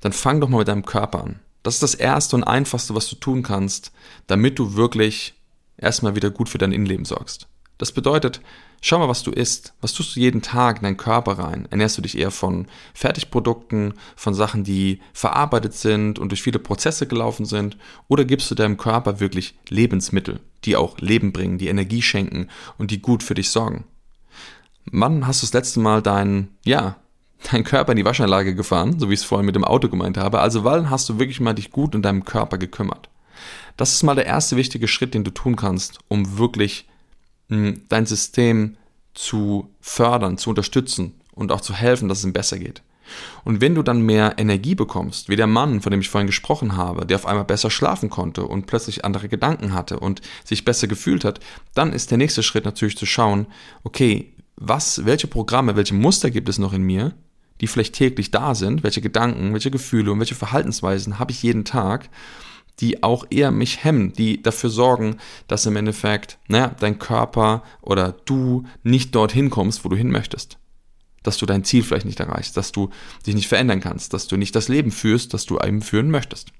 dann 0.00 0.12
fang 0.12 0.40
doch 0.40 0.48
mal 0.48 0.58
mit 0.58 0.68
deinem 0.68 0.84
Körper 0.84 1.22
an. 1.22 1.40
Das 1.62 1.74
ist 1.74 1.82
das 1.82 1.94
Erste 1.94 2.36
und 2.36 2.44
Einfachste, 2.44 2.94
was 2.94 3.08
du 3.08 3.16
tun 3.16 3.42
kannst, 3.42 3.92
damit 4.26 4.58
du 4.58 4.74
wirklich 4.74 5.34
erstmal 5.78 6.14
wieder 6.14 6.30
gut 6.30 6.48
für 6.48 6.58
dein 6.58 6.72
Innenleben 6.72 7.06
sorgst. 7.06 7.48
Das 7.76 7.90
bedeutet, 7.90 8.40
schau 8.80 8.98
mal, 8.98 9.08
was 9.08 9.24
du 9.24 9.32
isst. 9.32 9.74
Was 9.80 9.92
tust 9.92 10.14
du 10.14 10.20
jeden 10.20 10.42
Tag 10.42 10.76
in 10.76 10.82
deinen 10.84 10.96
Körper 10.96 11.38
rein? 11.38 11.66
Ernährst 11.70 11.98
du 11.98 12.02
dich 12.02 12.16
eher 12.16 12.30
von 12.30 12.66
Fertigprodukten, 12.94 13.94
von 14.14 14.34
Sachen, 14.34 14.62
die 14.62 15.00
verarbeitet 15.12 15.74
sind 15.74 16.18
und 16.18 16.30
durch 16.30 16.42
viele 16.42 16.60
Prozesse 16.60 17.06
gelaufen 17.06 17.46
sind? 17.46 17.76
Oder 18.06 18.24
gibst 18.24 18.50
du 18.50 18.54
deinem 18.54 18.76
Körper 18.76 19.18
wirklich 19.18 19.58
Lebensmittel, 19.68 20.40
die 20.64 20.76
auch 20.76 20.98
Leben 20.98 21.32
bringen, 21.32 21.58
die 21.58 21.68
Energie 21.68 22.02
schenken 22.02 22.48
und 22.78 22.90
die 22.92 23.02
gut 23.02 23.22
für 23.22 23.34
dich 23.34 23.50
sorgen? 23.50 23.84
Wann 24.92 25.26
hast 25.26 25.42
du 25.42 25.46
das 25.46 25.54
letzte 25.54 25.80
Mal 25.80 26.00
deinen, 26.00 26.56
ja, 26.64 26.96
deinen 27.50 27.64
Körper 27.64 27.92
in 27.92 27.96
die 27.96 28.04
Waschanlage 28.04 28.54
gefahren, 28.54 29.00
so 29.00 29.10
wie 29.10 29.14
ich 29.14 29.20
es 29.20 29.26
vorhin 29.26 29.46
mit 29.46 29.56
dem 29.56 29.64
Auto 29.64 29.88
gemeint 29.88 30.16
habe? 30.16 30.40
Also 30.40 30.62
wann 30.62 30.90
hast 30.90 31.08
du 31.08 31.18
wirklich 31.18 31.40
mal 31.40 31.54
dich 31.54 31.72
gut 31.72 31.94
in 31.94 32.02
deinem 32.02 32.24
Körper 32.24 32.58
gekümmert? 32.58 33.08
Das 33.76 33.92
ist 33.92 34.04
mal 34.04 34.14
der 34.14 34.26
erste 34.26 34.56
wichtige 34.56 34.86
Schritt, 34.86 35.14
den 35.14 35.24
du 35.24 35.32
tun 35.32 35.56
kannst, 35.56 35.98
um 36.06 36.38
wirklich 36.38 36.86
dein 37.48 38.06
System 38.06 38.76
zu 39.14 39.70
fördern, 39.80 40.38
zu 40.38 40.50
unterstützen 40.50 41.14
und 41.32 41.52
auch 41.52 41.60
zu 41.60 41.74
helfen, 41.74 42.08
dass 42.08 42.18
es 42.18 42.24
ihm 42.24 42.32
besser 42.32 42.58
geht. 42.58 42.82
Und 43.44 43.60
wenn 43.60 43.74
du 43.74 43.82
dann 43.82 44.00
mehr 44.00 44.34
Energie 44.38 44.74
bekommst, 44.74 45.28
wie 45.28 45.36
der 45.36 45.46
Mann, 45.46 45.80
von 45.80 45.90
dem 45.90 46.00
ich 46.00 46.08
vorhin 46.08 46.26
gesprochen 46.26 46.76
habe, 46.76 47.06
der 47.06 47.16
auf 47.16 47.26
einmal 47.26 47.44
besser 47.44 47.70
schlafen 47.70 48.10
konnte 48.10 48.44
und 48.44 48.66
plötzlich 48.66 49.04
andere 49.04 49.28
Gedanken 49.28 49.74
hatte 49.74 50.00
und 50.00 50.22
sich 50.44 50.64
besser 50.64 50.86
gefühlt 50.86 51.24
hat, 51.24 51.40
dann 51.74 51.92
ist 51.92 52.10
der 52.10 52.18
nächste 52.18 52.42
Schritt 52.42 52.64
natürlich 52.64 52.96
zu 52.96 53.06
schauen, 53.06 53.46
okay, 53.82 54.32
was, 54.56 55.04
welche 55.04 55.26
Programme, 55.26 55.76
welche 55.76 55.94
Muster 55.94 56.30
gibt 56.30 56.48
es 56.48 56.58
noch 56.58 56.72
in 56.72 56.82
mir, 56.82 57.12
die 57.60 57.66
vielleicht 57.66 57.94
täglich 57.94 58.30
da 58.30 58.54
sind, 58.54 58.82
welche 58.82 59.00
Gedanken, 59.00 59.52
welche 59.52 59.70
Gefühle 59.70 60.12
und 60.12 60.18
welche 60.18 60.34
Verhaltensweisen 60.34 61.18
habe 61.18 61.32
ich 61.32 61.42
jeden 61.42 61.64
Tag 61.64 62.08
die 62.80 63.02
auch 63.02 63.26
eher 63.30 63.50
mich 63.50 63.84
hemmen, 63.84 64.12
die 64.12 64.42
dafür 64.42 64.70
sorgen, 64.70 65.16
dass 65.48 65.66
im 65.66 65.76
Endeffekt, 65.76 66.38
naja, 66.48 66.74
dein 66.80 66.98
Körper 66.98 67.62
oder 67.80 68.12
du 68.24 68.64
nicht 68.82 69.14
dorthin 69.14 69.50
kommst, 69.50 69.84
wo 69.84 69.88
du 69.88 69.96
hin 69.96 70.10
möchtest. 70.10 70.58
Dass 71.22 71.38
du 71.38 71.46
dein 71.46 71.64
Ziel 71.64 71.82
vielleicht 71.82 72.06
nicht 72.06 72.20
erreichst, 72.20 72.56
dass 72.56 72.72
du 72.72 72.90
dich 73.26 73.34
nicht 73.34 73.48
verändern 73.48 73.80
kannst, 73.80 74.12
dass 74.12 74.26
du 74.26 74.36
nicht 74.36 74.54
das 74.54 74.68
Leben 74.68 74.90
führst, 74.90 75.32
das 75.34 75.46
du 75.46 75.58
eben 75.58 75.82
führen 75.82 76.10
möchtest. 76.10 76.52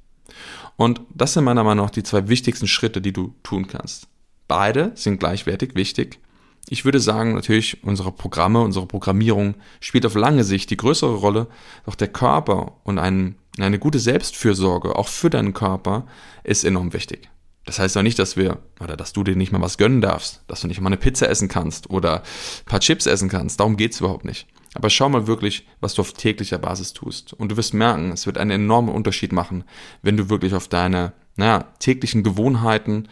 Und 0.76 1.00
das 1.12 1.34
sind 1.34 1.44
meiner 1.44 1.64
Meinung 1.64 1.84
nach 1.84 1.92
die 1.92 2.02
zwei 2.02 2.28
wichtigsten 2.28 2.66
Schritte, 2.66 3.00
die 3.00 3.12
du 3.12 3.34
tun 3.42 3.66
kannst. 3.66 4.08
Beide 4.48 4.92
sind 4.94 5.20
gleichwertig 5.20 5.74
wichtig. 5.74 6.20
Ich 6.68 6.84
würde 6.84 7.00
sagen, 7.00 7.34
natürlich, 7.34 7.84
unsere 7.84 8.10
Programme, 8.10 8.60
unsere 8.60 8.86
Programmierung 8.86 9.54
spielt 9.80 10.06
auf 10.06 10.14
lange 10.14 10.44
Sicht 10.44 10.70
die 10.70 10.76
größere 10.76 11.14
Rolle, 11.14 11.46
doch 11.84 11.94
der 11.94 12.08
Körper 12.08 12.72
und 12.84 12.98
ein 12.98 13.36
eine 13.58 13.78
gute 13.78 13.98
Selbstfürsorge, 13.98 14.96
auch 14.96 15.08
für 15.08 15.30
deinen 15.30 15.54
Körper, 15.54 16.06
ist 16.42 16.64
enorm 16.64 16.92
wichtig. 16.92 17.28
Das 17.64 17.78
heißt 17.78 17.96
auch 17.96 18.02
nicht, 18.02 18.18
dass 18.18 18.36
wir, 18.36 18.58
oder 18.80 18.96
dass 18.96 19.12
du 19.12 19.24
dir 19.24 19.36
nicht 19.36 19.52
mal 19.52 19.60
was 19.60 19.78
gönnen 19.78 20.00
darfst, 20.00 20.42
dass 20.48 20.60
du 20.60 20.66
nicht 20.66 20.80
mal 20.80 20.88
eine 20.88 20.96
Pizza 20.98 21.28
essen 21.28 21.48
kannst 21.48 21.88
oder 21.88 22.20
ein 22.20 22.66
paar 22.66 22.80
Chips 22.80 23.06
essen 23.06 23.28
kannst. 23.28 23.60
Darum 23.60 23.76
geht's 23.76 24.00
überhaupt 24.00 24.24
nicht. 24.24 24.46
Aber 24.74 24.90
schau 24.90 25.08
mal 25.08 25.26
wirklich, 25.26 25.66
was 25.80 25.94
du 25.94 26.02
auf 26.02 26.12
täglicher 26.12 26.58
Basis 26.58 26.92
tust. 26.92 27.32
Und 27.32 27.50
du 27.52 27.56
wirst 27.56 27.74
merken, 27.74 28.12
es 28.12 28.26
wird 28.26 28.38
einen 28.38 28.50
enormen 28.50 28.94
Unterschied 28.94 29.32
machen, 29.32 29.64
wenn 30.02 30.16
du 30.16 30.28
wirklich 30.28 30.52
auf 30.52 30.68
deine, 30.68 31.12
naja, 31.36 31.68
täglichen 31.78 32.22
Gewohnheiten 32.22 33.08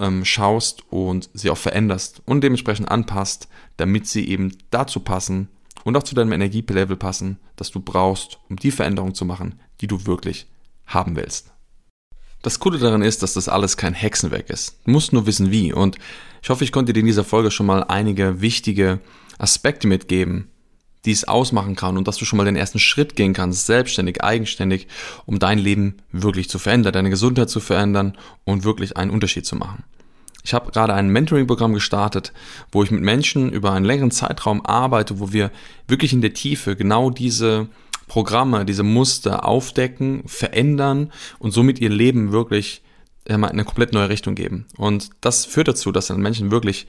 ähm, 0.00 0.24
schaust 0.24 0.82
und 0.90 1.28
sie 1.34 1.50
auch 1.50 1.58
veränderst 1.58 2.22
und 2.24 2.42
dementsprechend 2.42 2.90
anpasst, 2.90 3.48
damit 3.76 4.06
sie 4.06 4.28
eben 4.28 4.56
dazu 4.70 5.00
passen 5.00 5.48
und 5.84 5.96
auch 5.96 6.02
zu 6.02 6.14
deinem 6.14 6.32
Energielevel 6.32 6.96
passen, 6.96 7.38
das 7.56 7.70
du 7.70 7.80
brauchst, 7.80 8.38
um 8.48 8.56
die 8.56 8.70
Veränderung 8.70 9.14
zu 9.14 9.26
machen, 9.26 9.60
die 9.80 9.86
du 9.86 10.06
wirklich 10.06 10.46
haben 10.86 11.16
willst. 11.16 11.52
Das 12.42 12.58
Coole 12.58 12.78
daran 12.78 13.02
ist, 13.02 13.22
dass 13.22 13.32
das 13.32 13.48
alles 13.48 13.78
kein 13.78 13.94
Hexenwerk 13.94 14.50
ist. 14.50 14.78
Du 14.84 14.90
musst 14.90 15.14
nur 15.14 15.26
wissen 15.26 15.50
wie. 15.50 15.72
Und 15.72 15.96
ich 16.42 16.50
hoffe, 16.50 16.62
ich 16.62 16.72
konnte 16.72 16.92
dir 16.92 17.00
in 17.00 17.06
dieser 17.06 17.24
Folge 17.24 17.50
schon 17.50 17.64
mal 17.64 17.84
einige 17.84 18.42
wichtige 18.42 19.00
Aspekte 19.38 19.86
mitgeben, 19.86 20.50
die 21.06 21.12
es 21.12 21.26
ausmachen 21.26 21.74
kann 21.74 21.96
und 21.96 22.06
dass 22.06 22.18
du 22.18 22.26
schon 22.26 22.36
mal 22.36 22.44
den 22.44 22.56
ersten 22.56 22.78
Schritt 22.78 23.16
gehen 23.16 23.32
kannst, 23.32 23.64
selbstständig, 23.64 24.22
eigenständig, 24.22 24.88
um 25.24 25.38
dein 25.38 25.58
Leben 25.58 25.96
wirklich 26.12 26.50
zu 26.50 26.58
verändern, 26.58 26.92
deine 26.92 27.10
Gesundheit 27.10 27.48
zu 27.48 27.60
verändern 27.60 28.16
und 28.44 28.64
wirklich 28.64 28.96
einen 28.96 29.10
Unterschied 29.10 29.46
zu 29.46 29.56
machen. 29.56 29.84
Ich 30.42 30.52
habe 30.52 30.70
gerade 30.70 30.92
ein 30.92 31.08
Mentoring-Programm 31.08 31.72
gestartet, 31.72 32.34
wo 32.70 32.82
ich 32.82 32.90
mit 32.90 33.00
Menschen 33.00 33.50
über 33.50 33.72
einen 33.72 33.86
längeren 33.86 34.10
Zeitraum 34.10 34.64
arbeite, 34.66 35.18
wo 35.18 35.32
wir 35.32 35.50
wirklich 35.88 36.12
in 36.12 36.20
der 36.20 36.34
Tiefe 36.34 36.76
genau 36.76 37.08
diese 37.08 37.68
Programme, 38.06 38.64
diese 38.64 38.82
Muster 38.82 39.46
aufdecken, 39.46 40.22
verändern 40.26 41.12
und 41.38 41.52
somit 41.52 41.78
ihr 41.78 41.90
Leben 41.90 42.32
wirklich 42.32 42.82
in 43.24 43.42
eine 43.42 43.64
komplett 43.64 43.92
neue 43.92 44.08
Richtung 44.08 44.34
geben. 44.34 44.66
Und 44.76 45.10
das 45.20 45.46
führt 45.46 45.68
dazu, 45.68 45.92
dass 45.92 46.08
dann 46.08 46.20
Menschen 46.20 46.50
wirklich, 46.50 46.86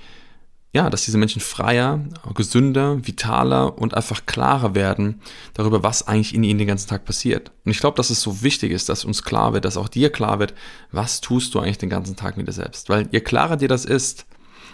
ja, 0.74 0.90
dass 0.90 1.06
diese 1.06 1.18
Menschen 1.18 1.42
freier, 1.42 2.04
gesünder, 2.34 3.08
vitaler 3.08 3.78
und 3.78 3.94
einfach 3.94 4.26
klarer 4.26 4.76
werden 4.76 5.22
darüber, 5.54 5.84
was 5.84 6.08
eigentlich 6.08 6.36
in 6.36 6.44
ihnen 6.44 6.60
den 6.60 6.68
ganzen 6.68 6.90
Tag 6.90 7.06
passiert. 7.06 7.52
Und 7.64 7.72
ich 7.72 7.80
glaube, 7.80 7.96
dass 7.96 8.10
es 8.10 8.22
so 8.22 8.44
wichtig 8.44 8.72
ist, 8.72 8.90
dass 8.90 9.06
uns 9.06 9.24
klar 9.24 9.54
wird, 9.54 9.64
dass 9.64 9.78
auch 9.78 9.88
dir 9.88 10.12
klar 10.12 10.40
wird, 10.40 10.54
was 10.92 11.22
tust 11.22 11.54
du 11.54 11.60
eigentlich 11.60 11.78
den 11.78 11.90
ganzen 11.90 12.18
Tag 12.18 12.36
mit 12.36 12.48
dir 12.48 12.54
selbst. 12.54 12.90
Weil 12.90 13.08
je 13.12 13.22
klarer 13.22 13.56
dir 13.56 13.70
das 13.70 13.86
ist 13.86 14.26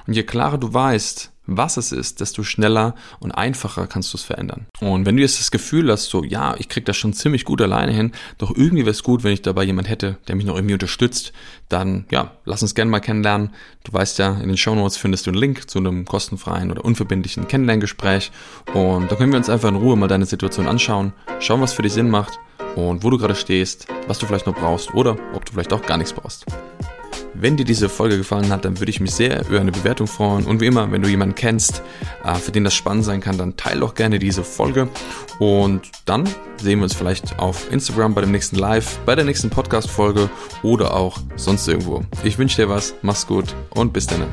und 0.08 0.14
je 0.14 0.24
klarer 0.24 0.58
du 0.58 0.74
weißt, 0.74 1.31
was 1.46 1.78
es 1.78 1.92
ist, 1.92 2.22
desto 2.22 2.44
schneller 2.44 2.96
und 3.20 3.32
einfacher 3.32 3.88
kannst 3.88 4.14
du 4.14 4.18
es 4.18 4.24
verändern. 4.24 4.68
Und 4.80 5.06
wenn 5.06 5.18
du 5.18 5.22
jetzt 5.22 5.40
das 5.40 5.52
Gefühl 5.52 5.92
hast, 5.92 6.10
so, 6.10 6.24
ja, 6.24 6.56
ich 6.58 6.70
krieg 6.70 6.86
das 6.86 6.98
schon 6.98 7.14
ziemlich 7.14 7.46
gut 7.46 7.62
alleine 7.62 7.92
hin, 7.92 8.12
doch 8.38 8.56
irgendwie 8.56 8.84
wäre 8.84 8.92
es 8.92 9.04
gut, 9.04 9.24
wenn 9.24 9.34
ich 9.34 9.42
dabei 9.42 9.64
jemand 9.64 9.90
hätte, 9.90 10.18
der 10.28 10.36
mich 10.36 10.46
noch 10.46 10.56
irgendwie 10.56 10.74
unterstützt, 10.74 11.34
dann, 11.70 12.06
ja, 12.12 12.32
lass 12.46 12.62
uns 12.62 12.76
gerne 12.76 12.92
mal 12.92 13.00
kennenlernen. 13.00 13.52
Du 13.84 13.94
weißt 13.94 14.20
ja, 14.20 14.34
in 14.34 14.48
den 14.48 14.58
Show 14.58 14.76
Notes 14.76 14.98
findest 14.98 15.26
du 15.26 15.32
einen 15.32 15.40
Link 15.40 15.70
zu 15.70 15.80
einem 15.80 16.06
kostenfreien 16.06 16.72
oder 16.72 16.86
unverbindlichen 16.86 17.48
Kennenlerngespräch 17.48 18.32
und 18.74 19.12
da 19.12 19.16
können 19.16 19.32
wir 19.32 19.38
uns 19.38 19.50
einfach 19.50 19.70
in 19.70 19.76
Ruhe 19.76 19.96
mal 19.96 20.08
deine 20.08 20.26
Situation 20.26 20.68
anschauen, 20.68 21.14
schauen, 21.40 21.62
was 21.62 21.74
für 21.74 21.82
dich 21.82 21.94
Sinn 21.94 22.10
macht 22.10 22.40
und 22.76 23.04
wo 23.04 23.10
du 23.10 23.18
gerade 23.18 23.36
stehst, 23.36 23.88
was 24.08 24.20
du 24.20 24.26
vielleicht 24.26 24.48
noch 24.48 24.56
brauchst 24.56 24.94
oder 24.94 25.18
ob 25.34 25.46
du 25.46 25.54
vielleicht 25.54 25.74
auch 25.74 25.82
gar 25.82 25.98
nichts 25.98 26.14
brauchst. 26.14 26.46
Wenn 27.34 27.58
dir 27.58 27.66
diese 27.66 27.90
Folge 27.90 28.18
gefallen 28.18 28.52
hat, 28.52 28.66
dann 28.66 28.80
würde 28.80 28.90
ich 28.90 29.00
mich 29.00 29.12
sehr 29.12 29.48
über 29.48 29.60
eine 29.60 29.72
Bewertung 29.72 30.08
freuen. 30.08 30.46
Und 30.46 30.60
wie 30.60 30.66
immer, 30.66 30.92
wenn 30.92 31.02
du 31.02 31.10
jemanden 31.10 31.36
kennst, 31.36 31.82
äh, 32.26 32.36
für 32.36 32.52
den 32.52 32.64
das 32.64 32.74
spannend 32.74 33.06
sein 33.06 33.22
kann, 33.22 33.38
dann 33.38 33.56
teile 33.56 33.80
doch 33.82 33.96
gerne 33.96 34.20
diese 34.20 34.44
Folge. 34.44 34.90
Und 35.40 35.82
dann 36.06 36.26
sehen 36.58 36.80
wir 36.80 36.84
uns 36.84 36.94
vielleicht 36.94 37.40
auf 37.40 37.72
Instagram 37.72 38.14
bei 38.14 38.22
dem 38.22 38.32
nächsten 38.32 38.58
Live, 38.58 39.00
bei 39.06 39.16
der 39.16 39.26
nächsten 39.26 39.50
Podcast-Folge 39.50 40.30
oder 40.62 40.96
auch 40.96 41.18
sonst 41.36 41.68
irgendwo. 41.68 42.04
Ich 42.24 42.38
wünsche 42.38 42.62
dir 42.62 42.70
was, 42.70 42.94
mach's 43.02 43.26
gut 43.26 43.56
und 43.72 43.94
bis 43.94 44.08
dann. 44.08 44.28